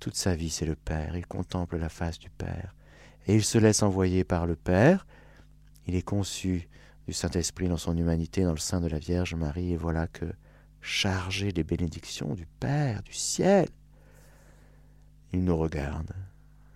Toute 0.00 0.16
sa 0.16 0.34
vie, 0.34 0.50
c'est 0.50 0.66
le 0.66 0.76
Père. 0.76 1.16
Il 1.16 1.26
contemple 1.26 1.76
la 1.76 1.88
face 1.88 2.18
du 2.18 2.30
Père. 2.30 2.74
Et 3.26 3.34
il 3.34 3.44
se 3.44 3.58
laisse 3.58 3.82
envoyer 3.82 4.24
par 4.24 4.46
le 4.46 4.56
Père. 4.56 5.06
Il 5.86 5.94
est 5.94 6.02
conçu 6.02 6.68
du 7.06 7.12
Saint-Esprit 7.12 7.68
dans 7.68 7.76
son 7.76 7.96
humanité, 7.96 8.42
dans 8.42 8.52
le 8.52 8.58
sein 8.58 8.80
de 8.80 8.88
la 8.88 8.98
Vierge 8.98 9.34
Marie. 9.34 9.72
Et 9.72 9.76
voilà 9.76 10.06
que, 10.06 10.32
chargé 10.80 11.52
des 11.52 11.64
bénédictions 11.64 12.34
du 12.34 12.46
Père, 12.46 13.02
du 13.02 13.12
ciel, 13.12 13.68
il 15.32 15.44
nous 15.44 15.56
regarde 15.56 16.12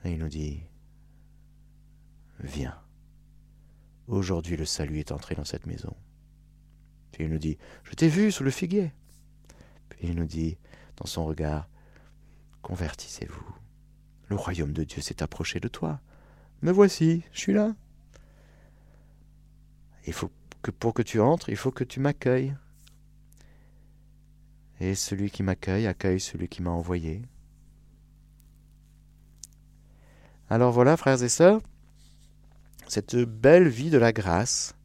et 0.04 0.12
il 0.12 0.18
nous 0.18 0.28
dit, 0.28 0.62
Viens. 2.40 2.78
Aujourd'hui 4.08 4.56
le 4.56 4.64
salut 4.64 5.00
est 5.00 5.10
entré 5.10 5.34
dans 5.34 5.44
cette 5.44 5.66
maison. 5.66 5.96
Puis 7.16 7.24
il 7.24 7.30
nous 7.30 7.38
dit, 7.38 7.56
Je 7.82 7.94
t'ai 7.94 8.08
vu 8.08 8.30
sous 8.30 8.44
le 8.44 8.50
figuier. 8.50 8.92
Puis 9.88 10.00
il 10.02 10.14
nous 10.14 10.26
dit, 10.26 10.58
dans 10.98 11.06
son 11.06 11.24
regard, 11.24 11.66
Convertissez-vous. 12.60 13.56
Le 14.28 14.36
royaume 14.36 14.74
de 14.74 14.84
Dieu 14.84 15.00
s'est 15.00 15.22
approché 15.22 15.58
de 15.58 15.68
toi. 15.68 15.98
Me 16.60 16.70
voici, 16.70 17.22
je 17.32 17.38
suis 17.38 17.52
là. 17.54 17.74
Il 20.06 20.12
faut 20.12 20.30
que 20.60 20.70
pour 20.70 20.92
que 20.92 21.00
tu 21.00 21.18
entres, 21.18 21.48
il 21.48 21.56
faut 21.56 21.70
que 21.70 21.84
tu 21.84 22.00
m'accueilles. 22.00 22.54
Et 24.80 24.94
celui 24.94 25.30
qui 25.30 25.42
m'accueille 25.42 25.86
accueille 25.86 26.20
celui 26.20 26.48
qui 26.48 26.60
m'a 26.60 26.70
envoyé. 26.70 27.22
Alors 30.50 30.70
voilà, 30.70 30.98
frères 30.98 31.22
et 31.22 31.30
sœurs, 31.30 31.62
cette 32.88 33.16
belle 33.16 33.68
vie 33.68 33.88
de 33.88 33.96
la 33.96 34.12
grâce. 34.12 34.75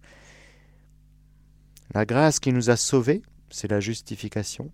La 1.94 2.06
grâce 2.06 2.40
qui 2.40 2.54
nous 2.54 2.70
a 2.70 2.78
sauvés, 2.78 3.22
c'est 3.50 3.70
la 3.70 3.80
justification 3.80 4.72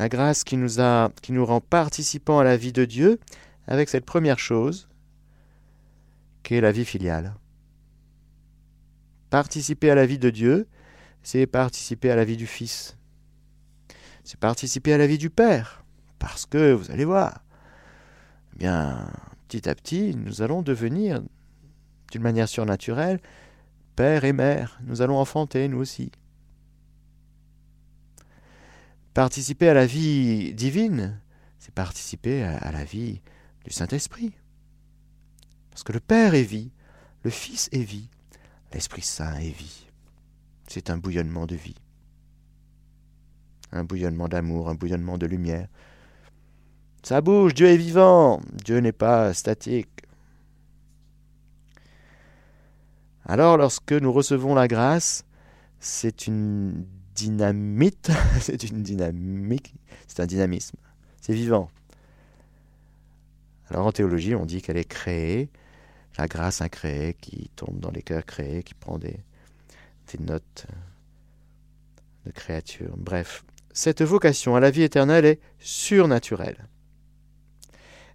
la 0.00 0.08
grâce 0.08 0.44
qui 0.44 0.56
nous, 0.56 1.44
rend 1.44 1.60
participants 1.60 2.38
à 2.38 2.44
la 2.44 2.56
vie 2.56 2.72
de 2.72 2.86
Dieu 2.86 3.20
avec 3.66 3.90
cette 3.90 4.06
première 4.06 4.38
chose, 4.38 4.88
qui 6.42 6.54
est 6.54 6.62
la 6.62 6.72
vie 6.72 6.86
filiale. 6.86 7.34
Participer 9.28 9.90
à 9.90 9.94
la 9.94 10.06
vie 10.06 10.18
de 10.18 10.30
Dieu, 10.30 10.66
c'est 11.22 11.46
participer 11.46 12.10
à 12.10 12.16
la 12.16 12.24
vie 12.24 12.38
du 12.38 12.46
Fils. 12.46 12.96
C'est 14.24 14.40
participer 14.40 14.94
à 14.94 14.96
la 14.96 15.06
vie 15.06 15.18
du 15.18 15.28
Père. 15.28 15.84
Parce 16.18 16.46
que, 16.46 16.72
vous 16.72 16.90
allez 16.90 17.04
voir, 17.04 17.44
eh 18.54 18.56
bien, 18.56 19.06
petit 19.48 19.68
à 19.68 19.74
petit, 19.74 20.16
nous 20.16 20.40
allons 20.40 20.62
devenir, 20.62 21.20
d'une 22.10 22.22
manière 22.22 22.48
surnaturelle, 22.48 23.20
Père 23.96 24.24
et 24.24 24.32
Mère. 24.32 24.80
Nous 24.84 25.02
allons 25.02 25.18
enfanter, 25.18 25.68
nous 25.68 25.78
aussi. 25.78 26.10
Participer 29.14 29.68
à 29.68 29.74
la 29.74 29.86
vie 29.86 30.54
divine, 30.54 31.20
c'est 31.58 31.74
participer 31.74 32.44
à, 32.44 32.70
la 32.70 32.84
vie 32.84 33.20
du 33.64 33.72
Saint-Esprit. 33.72 34.32
Parce 35.70 35.82
que 35.82 35.92
le 35.92 36.00
Père 36.00 36.34
est 36.34 36.42
vie, 36.42 36.70
le 37.24 37.30
Fils 37.30 37.68
est 37.72 37.82
vie, 37.82 38.08
l'Esprit 38.72 39.02
Saint 39.02 39.36
est 39.36 39.56
vie. 39.56 39.86
C'est 40.68 40.90
un 40.90 40.96
bouillonnement 40.96 41.46
de 41.46 41.56
vie. 41.56 41.74
Un 43.72 43.84
bouillonnement 43.84 44.28
d'amour, 44.28 44.68
un 44.68 44.74
bouillonnement 44.74 45.18
de 45.18 45.26
lumière. 45.26 45.68
Ça 47.02 47.20
bouge, 47.20 47.54
Dieu 47.54 47.66
est 47.66 47.76
vivant, 47.76 48.40
Dieu 48.52 48.78
n'est 48.78 48.92
pas 48.92 49.34
statique. 49.34 49.99
Alors 53.30 53.56
lorsque 53.56 53.92
nous 53.92 54.12
recevons 54.12 54.56
la 54.56 54.66
grâce, 54.66 55.24
c'est 55.78 56.26
une 56.26 56.84
dynamite, 57.14 58.10
c'est 58.40 58.64
une 58.64 58.82
dynamique, 58.82 59.72
c'est 60.08 60.18
un 60.18 60.26
dynamisme, 60.26 60.76
c'est 61.20 61.32
vivant. 61.32 61.70
Alors 63.68 63.86
en 63.86 63.92
théologie, 63.92 64.34
on 64.34 64.46
dit 64.46 64.62
qu'elle 64.62 64.78
est 64.78 64.84
créée, 64.84 65.48
la 66.18 66.26
grâce 66.26 66.60
incréée 66.60 67.14
qui 67.20 67.52
tombe 67.54 67.78
dans 67.78 67.92
les 67.92 68.02
cœurs 68.02 68.26
créés, 68.26 68.64
qui 68.64 68.74
prend 68.74 68.98
des, 68.98 69.20
des 70.12 70.24
notes 70.24 70.66
de 72.26 72.32
créature. 72.32 72.96
Bref, 72.96 73.44
cette 73.72 74.02
vocation 74.02 74.56
à 74.56 74.60
la 74.60 74.72
vie 74.72 74.82
éternelle 74.82 75.24
est 75.24 75.40
surnaturelle. 75.60 76.66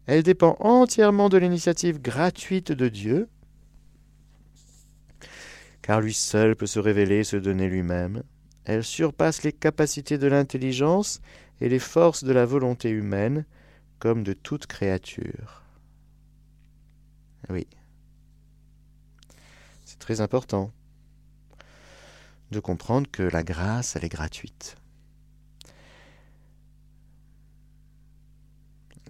Elle 0.08 0.24
dépend 0.24 0.58
entièrement 0.60 1.30
de 1.30 1.38
l'initiative 1.38 2.02
gratuite 2.02 2.74
de 2.74 2.90
Dieu, 2.90 3.30
car 5.86 6.02
lui 6.02 6.16
seul 6.16 6.56
peut 6.56 6.66
se 6.66 6.80
révéler 6.80 7.20
et 7.20 7.24
se 7.24 7.38
donner 7.38 7.70
lui-même. 7.70 8.24
Elle 8.64 8.84
surpasse 8.84 9.44
les 9.44 9.54
capacités 9.54 10.18
de 10.18 10.26
l'intelligence 10.26 11.22
et 11.62 11.70
les 11.70 11.78
forces 11.78 12.24
de 12.24 12.34
la 12.34 12.44
volonté 12.44 12.90
humaine, 12.90 13.46
comme 14.00 14.24
de 14.24 14.34
toute 14.34 14.66
créature. 14.66 15.62
Oui. 17.52 17.68
C'est 19.86 20.00
très 20.00 20.22
important 20.22 20.72
de 22.50 22.60
comprendre 22.60 23.08
que 23.12 23.22
la 23.22 23.44
grâce, 23.44 23.96
elle 23.96 24.06
est 24.06 24.10
gratuite. 24.10 24.78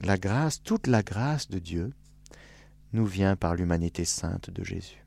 la 0.03 0.17
grâce, 0.17 0.61
toute 0.61 0.87
la 0.87 1.03
grâce 1.03 1.47
de 1.47 1.57
Dieu, 1.57 1.93
nous 2.91 3.05
vient 3.05 3.37
par 3.37 3.55
l'humanité 3.55 4.03
sainte 4.03 4.49
de 4.49 4.61
Jésus. 4.61 5.04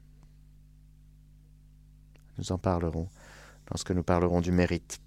Nous 2.38 2.52
en 2.52 2.58
parlerons 2.58 3.08
lorsque 3.68 3.90
nous 3.90 4.02
parlerons 4.02 4.40
du 4.40 4.52
mérite. 4.52 5.00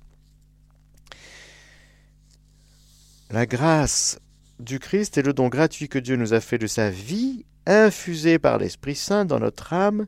La 3.29 3.45
grâce 3.45 4.19
du 4.59 4.79
Christ 4.79 5.17
est 5.17 5.23
le 5.23 5.34
don 5.34 5.47
gratuit 5.47 5.88
que 5.88 5.99
Dieu 5.99 6.17
nous 6.17 6.34
a 6.34 6.41
fait 6.41 6.57
de 6.57 6.67
sa 6.67 6.89
vie, 6.89 7.45
infusé 7.65 8.39
par 8.39 8.57
l'Esprit 8.57 8.95
Saint 8.95 9.25
dans 9.25 9.39
notre 9.39 9.73
âme 9.73 10.05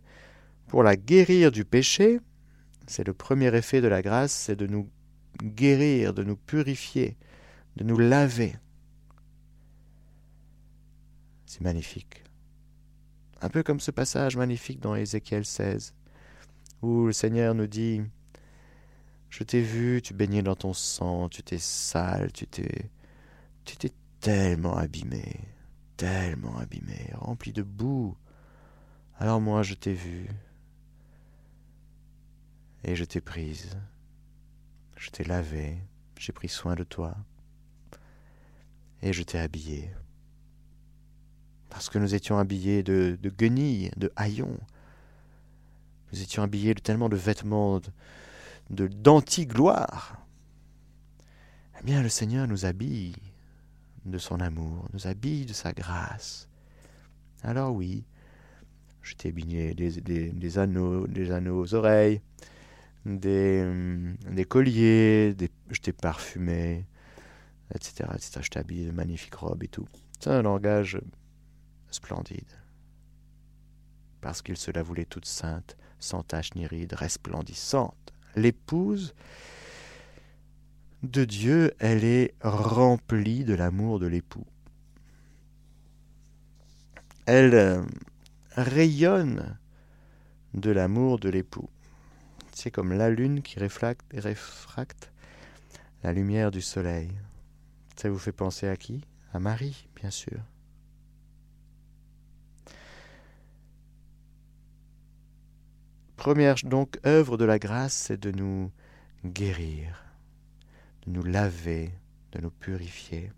pour 0.68 0.84
la 0.84 0.96
guérir 0.96 1.52
du 1.52 1.66
péché. 1.66 2.20
C'est 2.86 3.08
le 3.08 3.14
premier 3.14 3.56
effet 3.56 3.80
de 3.80 3.88
la 3.88 4.02
grâce, 4.02 4.34
c'est 4.34 4.56
de 4.56 4.68
nous 4.68 4.90
guérir, 5.42 6.14
de 6.14 6.24
nous 6.24 6.36
purifier, 6.36 7.18
de 7.78 7.84
nous 7.84 7.98
laver. 7.98 8.56
C'est 11.46 11.62
magnifique. 11.62 12.24
Un 13.42 13.50
peu 13.50 13.64
comme 13.64 13.80
ce 13.80 13.92
passage 13.92 14.36
magnifique 14.36 14.80
dans 14.80 14.96
Ézéchiel 14.96 15.46
16, 15.46 15.94
où 16.84 17.08
le 17.08 17.14
Seigneur 17.14 17.56
nous 17.56 17.68
dit 17.68 18.02
Je 19.30 19.44
t'ai 19.44 19.62
vu, 19.62 20.02
tu 20.02 20.14
baignais 20.14 20.44
dans 20.44 20.56
ton 20.56 20.74
sang, 20.74 21.30
tu 21.30 21.42
t'es 21.44 21.58
sale, 21.58 22.32
tu 22.32 22.48
t'es. 22.48 22.92
Tu 23.66 23.78
t'es 23.78 23.92
tellement 24.20 24.76
abîmé, 24.76 25.40
tellement 25.96 26.58
abîmé, 26.58 27.12
rempli 27.16 27.54
de 27.54 27.64
boue. 27.64 28.16
Alors 29.18 29.40
moi 29.40 29.64
je 29.64 29.74
t'ai 29.74 29.94
vu, 29.94 30.28
et 32.84 32.96
je 32.96 33.06
t'ai 33.06 33.22
prise, 33.22 33.78
je 34.98 35.10
t'ai 35.12 35.24
lavé, 35.24 35.78
j'ai 36.20 36.34
pris 36.34 36.50
soin 36.50 36.76
de 36.76 36.84
toi, 36.84 37.16
et 39.02 39.14
je 39.14 39.24
t'ai 39.24 39.40
habillé 39.40 39.92
parce 41.74 41.90
que 41.90 41.98
nous 41.98 42.14
étions 42.14 42.38
habillés 42.38 42.84
de, 42.84 43.18
guenilles, 43.36 43.90
de 43.98 44.12
haillons. 44.16 44.60
Nous 46.14 46.22
étions 46.22 46.44
habillés 46.44 46.76
de 46.76 46.80
tellement 46.80 47.10
de 47.10 47.16
vêtements 47.16 47.82
de 48.70 48.88
d'anti-gloire. 48.88 50.24
Eh 51.80 51.84
bien, 51.84 52.04
le 52.04 52.10
Seigneur 52.10 52.48
nous 52.48 52.66
habille 52.66 53.16
de 54.06 54.20
son 54.20 54.40
amour, 54.40 54.88
nous 54.94 55.08
habille 55.08 55.48
de 55.48 55.54
sa 55.54 55.74
grâce. 55.74 56.48
Alors 57.42 57.74
oui, 57.74 58.06
je 59.02 59.16
t'ai 59.16 59.30
habillé 59.30 59.74
des, 59.74 60.58
anneaux, 60.60 61.08
des 61.08 61.32
anneaux 61.32 61.60
aux 61.60 61.74
oreilles, 61.74 62.22
des, 63.08 63.68
des 64.30 64.46
colliers, 64.46 65.36
je 65.72 65.80
t'ai 65.80 65.94
parfumé, 65.94 66.86
etc., 67.74 68.08
etc. 68.14 68.40
Je 68.42 68.50
t'ai 68.50 68.60
habillé 68.60 68.86
de 68.86 68.92
magnifiques 68.92 69.34
robes 69.34 69.64
et 69.64 69.68
tout. 69.68 69.88
C'est 70.20 70.30
un 70.30 70.44
langage 70.44 71.02
splendide. 71.90 72.54
Parce 74.22 74.44
qu'il 74.44 74.58
se 74.58 74.70
la 74.70 74.84
voulait 74.84 75.06
toute 75.06 75.26
sainte, 75.26 75.76
sans 76.04 76.22
tache 76.22 76.54
ni 76.56 76.68
ride, 76.68 76.94
resplendissante. 76.94 78.14
L'épouse 78.36 79.14
de 81.02 81.24
Dieu, 81.24 81.74
elle 81.80 82.04
est 82.04 82.34
remplie 82.42 83.46
de 83.46 83.54
l'amour 83.54 84.00
de 84.00 84.08
l'époux. 84.08 84.46
Elle 87.26 87.54
euh, 87.56 87.82
rayonne 88.52 89.58
de 90.54 90.72
l'amour 90.72 91.20
de 91.20 91.30
l'époux. 91.30 91.70
C'est 92.54 92.72
comme 92.72 92.92
la 92.92 93.10
lune 93.10 93.42
qui 93.42 93.60
réfracte, 93.60 94.06
réfracte 94.14 95.12
la 96.04 96.12
lumière 96.12 96.52
du 96.52 96.62
soleil. 96.62 97.12
Ça 97.96 98.10
vous 98.10 98.20
fait 98.20 98.34
penser 98.34 98.68
à 98.68 98.76
qui? 98.76 99.06
À 99.32 99.40
Marie, 99.40 99.88
bien 99.96 100.12
sûr. 100.12 100.40
Première 106.24 106.56
donc 106.64 107.02
œuvre 107.06 107.36
de 107.36 107.44
la 107.44 107.60
grâce, 107.60 107.94
c'est 107.94 108.18
de 108.18 108.32
nous 108.32 108.72
guérir, 109.26 110.06
de 111.06 111.12
nous 111.12 111.22
laver, 111.22 111.92
de 112.32 112.40
nous 112.40 112.50
purifier 112.50 113.34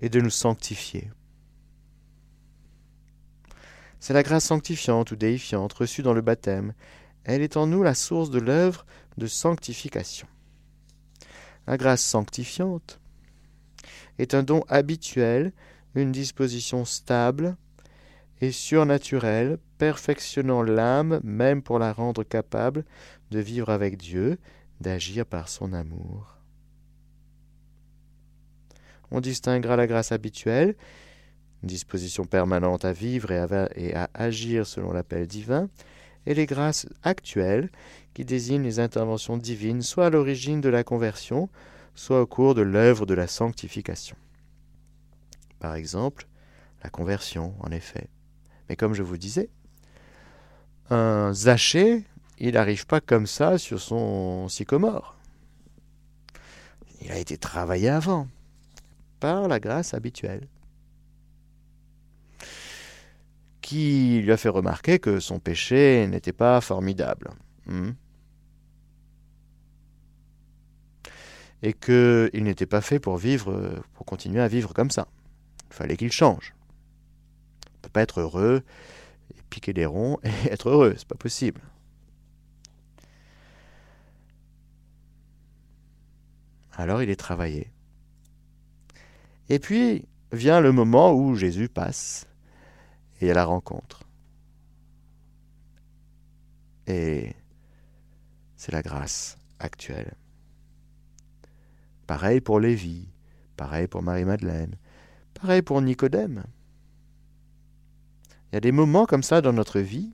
et 0.00 0.08
de 0.08 0.20
nous 0.20 0.28
sanctifier. 0.28 1.08
C'est 4.00 4.12
la 4.12 4.24
grâce 4.24 4.46
sanctifiante 4.46 5.12
ou 5.12 5.14
déifiante 5.14 5.72
reçue 5.72 6.02
dans 6.02 6.14
le 6.14 6.20
baptême. 6.20 6.74
Elle 7.22 7.42
est 7.42 7.56
en 7.56 7.68
nous 7.68 7.84
la 7.84 7.94
source 7.94 8.30
de 8.30 8.40
l'œuvre 8.40 8.84
de 9.18 9.28
sanctification. 9.28 10.26
La 11.68 11.76
grâce 11.76 12.02
sanctifiante 12.02 12.98
est 14.18 14.34
un 14.34 14.42
don 14.42 14.64
habituel, 14.68 15.52
une 15.94 16.10
disposition 16.10 16.84
stable, 16.84 17.56
et 18.40 18.52
surnaturel, 18.52 19.58
perfectionnant 19.78 20.62
l'âme 20.62 21.20
même 21.22 21.62
pour 21.62 21.78
la 21.78 21.92
rendre 21.92 22.22
capable 22.22 22.84
de 23.30 23.38
vivre 23.38 23.70
avec 23.70 23.96
Dieu, 23.96 24.38
d'agir 24.80 25.26
par 25.26 25.48
son 25.48 25.72
amour. 25.72 26.36
On 29.10 29.20
distinguera 29.20 29.76
la 29.76 29.86
grâce 29.86 30.12
habituelle, 30.12 30.76
une 31.62 31.68
disposition 31.68 32.24
permanente 32.24 32.84
à 32.84 32.92
vivre 32.92 33.32
et 33.32 33.94
à, 33.94 34.10
agir 34.14 34.66
selon 34.66 34.92
l'appel 34.92 35.26
divin, 35.26 35.68
et 36.26 36.34
les 36.34 36.46
grâces 36.46 36.86
actuelles, 37.02 37.70
qui 38.14 38.24
désignent 38.24 38.62
les 38.62 38.78
interventions 38.78 39.36
divines, 39.36 39.82
soit 39.82 40.06
à 40.06 40.10
l'origine 40.10 40.60
de 40.60 40.68
la 40.68 40.84
conversion, 40.84 41.48
soit 41.94 42.20
au 42.20 42.26
cours 42.26 42.54
de 42.54 42.62
l'œuvre 42.62 43.06
de 43.06 43.14
la 43.14 43.26
sanctification. 43.26 44.16
Par 45.58 45.74
exemple, 45.74 46.26
la 46.82 46.90
conversion, 46.90 47.54
en 47.60 47.70
effet. 47.70 48.08
Mais 48.70 48.76
comme 48.76 48.94
je 48.94 49.02
vous 49.02 49.16
disais, 49.16 49.50
un 50.90 51.32
Zaché, 51.34 52.04
il 52.38 52.52
n'arrive 52.52 52.86
pas 52.86 53.00
comme 53.00 53.26
ça 53.26 53.58
sur 53.58 53.80
son 53.80 54.48
sycomore. 54.48 55.16
Il 57.02 57.10
a 57.10 57.18
été 57.18 57.36
travaillé 57.36 57.88
avant, 57.88 58.28
par 59.18 59.48
la 59.48 59.58
grâce 59.58 59.92
habituelle, 59.92 60.46
qui 63.60 64.20
lui 64.22 64.30
a 64.30 64.36
fait 64.36 64.48
remarquer 64.48 65.00
que 65.00 65.18
son 65.18 65.40
péché 65.40 66.06
n'était 66.06 66.32
pas 66.32 66.60
formidable. 66.60 67.32
Hmm. 67.66 67.90
et 71.62 71.72
qu'il 71.72 72.44
n'était 72.44 72.66
pas 72.66 72.80
fait 72.80 73.00
pour 73.00 73.16
vivre, 73.16 73.82
pour 73.94 74.06
continuer 74.06 74.40
à 74.40 74.48
vivre 74.48 74.72
comme 74.72 74.92
ça. 74.92 75.08
Il 75.70 75.74
fallait 75.74 75.96
qu'il 75.96 76.12
change 76.12 76.54
peut 77.80 77.90
pas 77.90 78.02
être 78.02 78.20
heureux, 78.20 78.62
et 79.34 79.42
piquer 79.50 79.72
des 79.72 79.86
ronds 79.86 80.18
et 80.24 80.52
être 80.52 80.70
heureux, 80.70 80.94
c'est 80.96 81.08
pas 81.08 81.16
possible. 81.16 81.60
Alors 86.72 87.02
il 87.02 87.10
est 87.10 87.16
travaillé. 87.16 87.70
Et 89.48 89.58
puis 89.58 90.06
vient 90.32 90.60
le 90.60 90.72
moment 90.72 91.12
où 91.12 91.34
Jésus 91.34 91.68
passe 91.68 92.26
et 93.20 93.30
à 93.30 93.34
la 93.34 93.44
rencontre. 93.44 94.04
Et 96.86 97.34
c'est 98.56 98.72
la 98.72 98.82
grâce 98.82 99.38
actuelle. 99.58 100.14
Pareil 102.06 102.40
pour 102.40 102.60
Lévi, 102.60 103.08
pareil 103.56 103.86
pour 103.86 104.02
Marie-Madeleine, 104.02 104.76
pareil 105.34 105.62
pour 105.62 105.80
Nicodème. 105.82 106.44
Il 108.50 108.56
y 108.56 108.58
a 108.58 108.60
des 108.60 108.72
moments 108.72 109.06
comme 109.06 109.22
ça 109.22 109.40
dans 109.40 109.52
notre 109.52 109.80
vie 109.80 110.12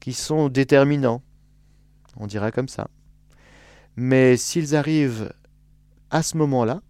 qui 0.00 0.12
sont 0.12 0.48
déterminants. 0.48 1.22
On 2.16 2.26
dira 2.26 2.50
comme 2.50 2.68
ça. 2.68 2.88
Mais 3.96 4.36
s'ils 4.36 4.76
arrivent 4.76 5.32
à 6.10 6.22
ce 6.22 6.36
moment-là, 6.36 6.82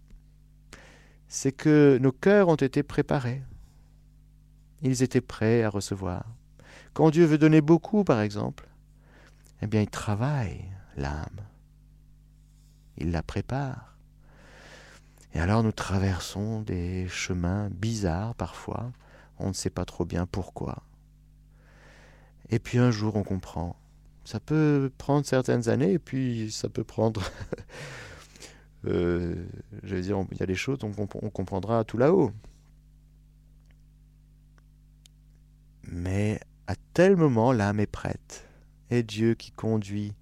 c'est 1.27 1.51
que 1.51 1.97
nos 2.01 2.11
cœurs 2.11 2.49
ont 2.49 2.55
été 2.55 2.83
préparés. 2.83 3.41
Ils 4.81 5.01
étaient 5.01 5.21
prêts 5.21 5.63
à 5.63 5.69
recevoir. 5.69 6.25
Quand 6.93 7.09
Dieu 7.09 7.25
veut 7.25 7.37
donner 7.37 7.61
beaucoup, 7.61 8.03
par 8.03 8.19
exemple, 8.19 8.67
eh 9.61 9.67
bien, 9.67 9.81
il 9.81 9.89
travaille 9.89 10.65
l'âme. 10.97 11.39
Il 12.97 13.11
la 13.11 13.23
prépare. 13.23 13.95
Et 15.33 15.39
alors 15.39 15.63
nous 15.63 15.71
traversons 15.71 16.61
des 16.61 17.07
chemins 17.07 17.69
bizarres 17.71 18.35
parfois, 18.35 18.91
on 19.39 19.49
ne 19.49 19.53
sait 19.53 19.69
pas 19.69 19.85
trop 19.85 20.05
bien 20.05 20.25
pourquoi. 20.25 20.83
Et 22.49 22.59
puis 22.59 22.77
un 22.77 22.91
jour 22.91 23.15
on 23.15 23.23
comprend. 23.23 23.75
Ça 24.25 24.39
peut 24.39 24.91
prendre 24.97 25.25
certaines 25.25 25.69
années 25.69 25.93
et 25.93 25.99
puis 25.99 26.51
ça 26.51 26.69
peut 26.69 26.83
prendre... 26.83 27.21
euh, 28.85 29.35
je 29.83 29.95
veux 29.95 30.01
dire, 30.01 30.25
il 30.31 30.37
y 30.37 30.43
a 30.43 30.45
des 30.45 30.55
choses 30.55 30.79
qu'on 30.79 30.93
on 30.97 31.29
comprendra 31.29 31.83
tout 31.83 31.97
là-haut. 31.97 32.31
Mais 35.83 36.39
à 36.67 36.75
tel 36.93 37.15
moment, 37.15 37.51
l'âme 37.51 37.79
est 37.79 37.87
prête. 37.87 38.47
Et 38.89 39.03
Dieu 39.03 39.35
qui 39.35 39.51
conduit, 39.51 40.13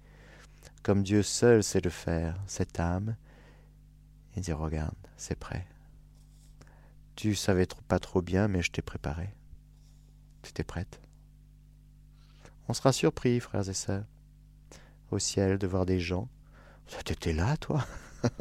comme 0.82 1.02
Dieu 1.02 1.22
seul 1.22 1.62
sait 1.62 1.80
le 1.80 1.90
faire, 1.90 2.40
cette 2.46 2.80
âme, 2.80 3.16
Il 4.36 4.42
dit 4.42 4.52
Regarde, 4.52 4.94
c'est 5.16 5.38
prêt. 5.38 5.66
Tu 7.16 7.34
savais 7.34 7.66
pas 7.88 7.98
trop 7.98 8.22
bien, 8.22 8.48
mais 8.48 8.62
je 8.62 8.70
t'ai 8.70 8.82
préparé. 8.82 9.34
Tu 10.42 10.50
étais 10.50 10.64
prête? 10.64 11.00
On 12.68 12.74
sera 12.74 12.92
surpris, 12.92 13.40
frères 13.40 13.68
et 13.68 13.74
sœurs, 13.74 14.04
au 15.10 15.18
ciel, 15.18 15.58
de 15.58 15.66
voir 15.66 15.86
des 15.86 16.00
gens. 16.00 16.28
T'étais 17.04 17.32
là, 17.32 17.56
toi? 17.56 17.84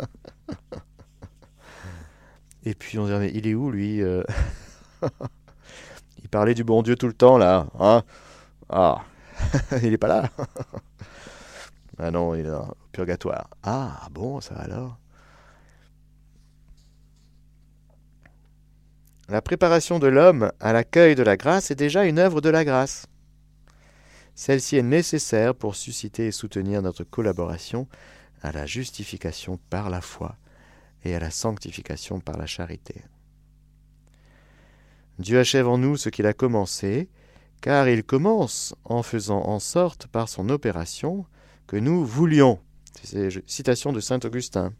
Et 2.64 2.76
puis 2.76 3.00
on 3.00 3.06
dirait, 3.06 3.32
il 3.34 3.48
est 3.48 3.56
où, 3.56 3.72
lui 3.72 4.02
euh? 4.02 4.24
Il 6.22 6.30
parlait 6.30 6.54
du 6.54 6.64
bon 6.64 6.84
Dieu 6.84 6.96
tout 6.96 7.08
le 7.08 7.14
temps, 7.14 7.38
là. 7.38 7.68
Hein? 7.80 8.04
Ah, 8.70 9.04
il 9.82 9.90
n'est 9.90 9.98
pas 9.98 10.08
là? 10.08 10.30
Ah 11.98 12.12
non, 12.12 12.36
il 12.36 12.46
est 12.46 12.50
au 12.52 12.78
purgatoire. 12.92 13.50
Ah, 13.64 14.08
bon, 14.12 14.40
ça 14.40 14.56
alors? 14.56 14.98
La 19.32 19.42
préparation 19.42 19.98
de 19.98 20.08
l'homme 20.08 20.52
à 20.60 20.74
l'accueil 20.74 21.16
de 21.16 21.24
la 21.24 21.38
grâce 21.38 21.72
est 21.72 21.76
déjà 21.76 22.04
une 22.04 22.20
œuvre 22.20 22.42
de 22.42 22.50
la 22.50 22.66
grâce. 22.66 23.06
Celle-ci 24.36 24.76
est 24.76 24.84
nécessaire 24.84 25.56
pour 25.56 25.78
susciter 25.78 26.28
et 26.28 26.32
soutenir 26.34 26.82
notre 26.82 27.06
collaboration 27.06 27.88
à 28.42 28.52
la 28.52 28.66
justification 28.66 29.58
par 29.70 29.90
la 29.90 30.02
foi 30.02 30.36
et 31.06 31.16
à 31.16 31.20
la 31.22 31.32
sanctification 31.32 32.20
par 32.20 32.38
la 32.38 32.46
charité. 32.46 33.06
Dieu 35.18 35.40
achève 35.40 35.70
en 35.70 35.78
nous 35.78 35.96
ce 35.96 36.10
qu'il 36.10 36.26
a 36.26 36.34
commencé, 36.34 37.08
car 37.62 37.88
il 37.88 38.04
commence 38.04 38.76
en 38.84 39.02
faisant 39.02 39.44
en 39.46 39.60
sorte 39.60 40.08
par 40.08 40.28
son 40.28 40.50
opération 40.50 41.26
que 41.68 41.78
nous 41.78 42.04
voulions. 42.04 42.60
C'est 43.02 43.50
citation 43.50 43.94
de 43.94 44.02
saint 44.02 44.20
Augustin. 44.26 44.74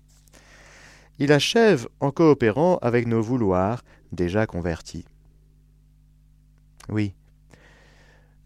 Il 1.22 1.32
achève 1.32 1.88
en 2.00 2.10
coopérant 2.10 2.80
avec 2.82 3.06
nos 3.06 3.22
vouloirs 3.22 3.84
déjà 4.12 4.48
convertis. 4.48 5.06
Oui, 6.90 7.14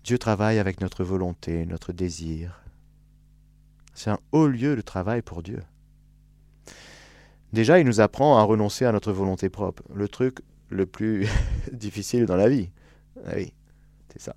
Dieu 0.03 0.17
travaille 0.17 0.59
avec 0.59 0.81
notre 0.81 1.05
volonté, 1.05 1.65
notre 1.65 1.93
désir. 1.93 2.61
C'est 3.93 4.09
un 4.09 4.19
haut 4.33 4.47
lieu 4.47 4.75
de 4.75 4.81
travail 4.81 5.21
pour 5.21 5.41
Dieu. 5.41 5.63
Déjà, 7.53 7.79
il 7.79 7.85
nous 7.85 8.01
apprend 8.01 8.37
à 8.37 8.43
renoncer 8.43 8.83
à 8.83 8.91
notre 8.91 9.13
volonté 9.13 9.49
propre, 9.49 9.81
le 9.93 10.09
truc 10.09 10.39
le 10.67 10.85
plus 10.85 11.29
difficile 11.71 12.25
dans 12.25 12.35
la 12.35 12.49
vie. 12.49 12.71
Ah 13.25 13.35
oui, 13.37 13.53
c'est 14.11 14.21
ça. 14.21 14.35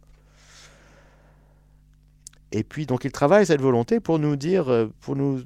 Et 2.52 2.62
puis, 2.62 2.86
donc, 2.86 3.04
il 3.04 3.10
travaille 3.10 3.46
cette 3.46 3.60
volonté 3.60 3.98
pour 3.98 4.20
nous 4.20 4.36
dire, 4.36 4.68
euh, 4.68 4.86
pour 5.00 5.16
nous 5.16 5.42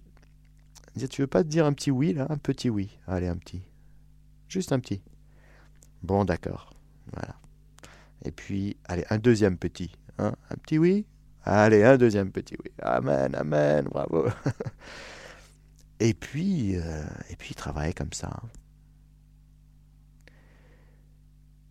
tu 1.09 1.23
veux 1.23 1.27
pas 1.27 1.43
te 1.43 1.49
dire 1.49 1.67
un 1.67 1.73
petit 1.73 1.91
oui, 1.91 2.13
là? 2.13 2.27
Un 2.29 2.37
petit 2.37 2.71
oui. 2.71 2.99
Allez, 3.07 3.29
un 3.29 3.37
petit. 3.37 3.63
Juste 4.49 4.73
un 4.73 4.81
petit. 4.81 5.03
Bon, 6.03 6.25
d'accord. 6.25 6.75
Voilà. 7.13 7.37
Et 8.25 8.31
puis, 8.31 8.77
allez, 8.85 9.05
un 9.11 9.19
deuxième 9.19 9.57
petit. 9.57 9.93
Hein 10.19 10.35
un 10.51 10.57
petit 10.57 10.79
oui? 10.79 11.07
Allez, 11.45 11.83
un 11.83 11.97
deuxième 11.97 12.31
petit 12.31 12.55
oui. 12.63 12.71
Amen, 12.81 13.35
amen, 13.35 13.87
bravo. 13.91 14.27
et 16.01 16.15
puis, 16.15 16.77
euh, 16.77 17.05
et 17.31 17.37
puis, 17.37 17.55
comme 17.97 18.13
ça. 18.13 18.43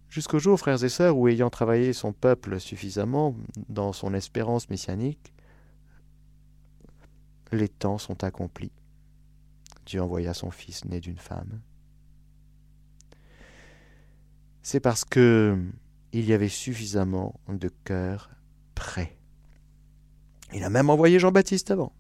Jusqu'au 0.10 0.40
jour, 0.40 0.60
frères 0.60 0.84
et 0.84 0.90
sœurs, 0.90 1.16
où 1.16 1.30
ayant 1.30 1.50
travaillé 1.50 1.94
son 1.94 2.12
peuple 2.12 2.60
suffisamment 2.60 3.36
dans 3.70 3.94
son 3.94 4.14
espérance 4.14 4.70
messianique, 4.70 5.34
les 7.54 7.70
temps 7.70 7.98
sont 7.98 8.24
accomplis. 8.24 8.72
Dieu 9.92 10.02
envoya 10.02 10.34
son 10.34 10.52
Fils 10.52 10.86
né 10.86 11.02
d'une 11.02 11.18
femme. 11.18 11.60
C'est 14.62 14.80
parce 14.80 15.04
que 15.04 15.62
il 16.14 16.24
y 16.24 16.32
avait 16.32 16.48
suffisamment 16.48 17.38
de 17.50 17.70
cœurs 17.84 18.30
prêts. 18.74 19.18
Il 20.54 20.64
a 20.64 20.70
même 20.70 20.90
envoyé 20.90 21.20
Jean-Baptiste 21.20 21.72
avant, 21.72 21.92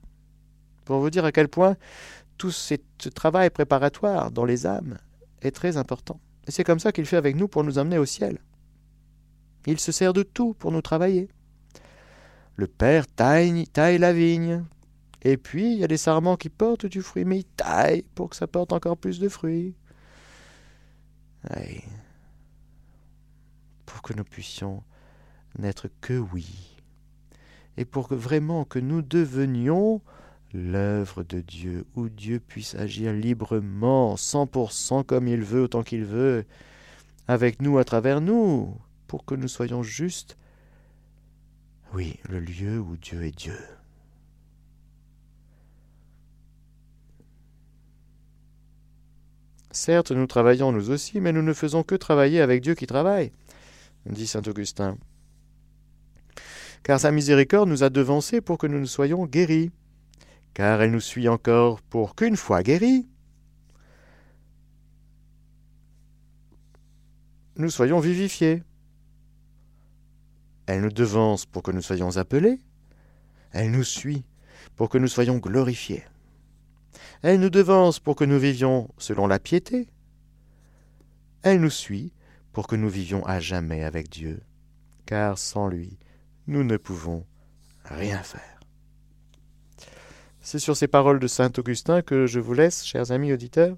pour 0.86 1.02
vous 1.02 1.10
dire 1.10 1.26
à 1.26 1.34
quel 1.34 1.50
point 1.50 1.76
tout 2.38 2.52
ce 2.52 2.76
travail 3.10 3.50
préparatoire 3.50 4.32
dans 4.32 4.46
les 4.46 4.66
âmes 4.66 4.98
est 5.42 5.52
très 5.52 5.76
important. 5.76 6.22
Et 6.48 6.52
c'est 6.52 6.64
comme 6.64 6.80
ça 6.80 6.94
qu'il 6.94 7.06
fait 7.06 7.18
avec 7.18 7.36
nous 7.36 7.50
pour 7.50 7.66
nous 7.66 7.78
amener 7.78 7.98
au 7.98 8.06
ciel. 8.06 8.38
Il 9.66 9.82
se 9.82 9.92
sert 9.92 10.14
de 10.14 10.24
tout 10.24 10.54
pour 10.54 10.72
nous 10.72 10.82
travailler. 10.82 11.28
Le 12.56 12.68
Père 12.68 13.06
taille, 13.06 13.68
taille 13.68 13.98
la 13.98 14.14
vigne. 14.14 14.64
Et 15.24 15.38
puis, 15.38 15.74
il 15.74 15.80
y 15.80 15.84
a 15.84 15.88
des 15.88 15.97
sarments 15.97 16.36
qui 16.36 16.49
portent 16.49 16.86
du 16.86 17.01
fruit, 17.01 17.26
mais 17.26 17.39
il 17.39 17.45
taille 17.45 18.03
pour 18.15 18.30
que 18.30 18.36
ça 18.36 18.47
porte 18.47 18.74
encore 18.74 18.97
plus 18.97 19.19
de 19.19 19.30
fruits. 19.30 19.76
Pour 23.86 24.01
que 24.01 24.13
nous 24.13 24.24
puissions 24.24 24.84
n'être 25.59 25.89
que 26.01 26.17
oui. 26.17 26.78
Et 27.78 27.86
pour 27.86 28.07
que 28.07 28.15
vraiment 28.15 28.65
que 28.65 28.80
nous 28.80 29.01
devenions 29.01 30.01
l'œuvre 30.53 31.24
de 31.24 31.39
Dieu, 31.39 31.86
où 31.95 32.09
Dieu 32.09 32.39
puisse 32.39 32.76
agir 32.76 33.13
librement, 33.13 34.17
cent 34.17 34.47
pour 34.47 34.72
cent 34.72 35.03
comme 35.03 35.28
il 35.28 35.41
veut, 35.41 35.63
autant 35.63 35.84
qu'il 35.84 36.03
veut, 36.03 36.45
avec 37.28 37.61
nous, 37.61 37.78
à 37.78 37.86
travers 37.86 38.22
nous, 38.22 38.76
pour 39.07 39.24
que 39.24 39.36
nous 39.36 39.47
soyons 39.47 39.84
justes. 39.84 40.38
Oui, 41.93 42.19
le 42.28 42.39
lieu 42.39 42.80
où 42.80 42.97
Dieu 42.97 43.24
est 43.24 43.38
Dieu. 43.38 43.57
Certes, 49.72 50.11
nous 50.11 50.28
travaillons 50.28 50.72
nous 50.72 50.89
aussi, 50.89 51.22
mais 51.22 51.32
nous 51.32 51.41
ne 51.41 51.53
faisons 51.53 51.84
que 51.84 51.95
travailler 51.95 52.41
avec 52.41 52.61
Dieu 52.61 52.76
qui 52.76 52.88
travaille, 52.88 53.32
dit 54.05 54.28
saint 54.28 54.41
Augustin. 54.47 54.97
Car 56.84 56.99
sa 56.99 57.11
miséricorde 57.11 57.69
nous 57.69 57.84
a 57.84 57.89
devancés 57.89 58.41
pour 58.41 58.57
que 58.57 58.67
nous 58.67 58.80
ne 58.80 58.86
soyons 58.86 59.26
guéris 59.26 59.72
car 60.53 60.82
elle 60.82 60.91
nous 60.91 60.99
suit 60.99 61.30
encore 61.30 61.82
pour 61.82 62.15
qu'une 62.15 62.36
fois 62.36 62.63
guéris, 62.63 63.07
nous 67.55 67.69
soyons 67.69 67.99
vivifiés. 67.99 68.63
Elle 70.65 70.82
nous 70.82 70.91
devance 70.91 71.45
pour 71.45 71.63
que 71.63 71.72
nous 71.72 71.82
soyons 71.82 72.17
appelés, 72.17 72.59
elle 73.51 73.72
nous 73.72 73.84
suit 73.84 74.24
pour 74.76 74.89
que 74.89 74.97
nous 74.97 75.07
soyons 75.07 75.38
glorifiés. 75.38 76.03
Elle 77.22 77.39
nous 77.39 77.50
devance 77.50 78.00
pour 78.00 78.16
que 78.16 78.26
nous 78.26 78.39
vivions 78.39 78.89
selon 78.98 79.28
la 79.28 79.39
piété. 79.39 79.88
Elle 81.44 81.62
nous 81.62 81.70
suit 81.70 82.14
pour 82.54 82.68
que 82.68 82.76
nous 82.76 82.89
vivions 82.89 83.26
à 83.26 83.39
jamais 83.39 83.84
avec 83.84 84.10
Dieu, 84.10 84.42
car 85.06 85.38
sans 85.38 85.68
lui, 85.68 85.98
nous 86.48 86.64
ne 86.64 86.78
pouvons 86.78 87.26
rien 87.86 88.20
faire. 88.20 88.60
C'est 90.42 90.60
sur 90.60 90.76
ces 90.76 90.88
paroles 90.88 91.20
de 91.20 91.28
saint 91.28 91.52
Augustin 91.58 92.02
que 92.02 92.26
je 92.26 92.39
vous 92.39 92.54
laisse, 92.54 92.86
chers 92.86 93.12
amis 93.12 93.32
auditeurs, 93.32 93.78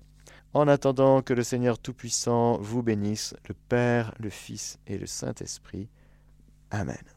en 0.54 0.68
attendant 0.68 1.22
que 1.22 1.34
le 1.34 1.44
Seigneur 1.44 1.78
Tout-Puissant 1.80 2.58
vous 2.60 2.84
bénisse, 2.84 3.36
le 3.48 3.54
Père, 3.54 4.14
le 4.20 4.30
Fils 4.30 4.80
et 4.88 4.98
le 4.98 5.08
Saint-Esprit. 5.08 5.90
Amen. 6.72 7.13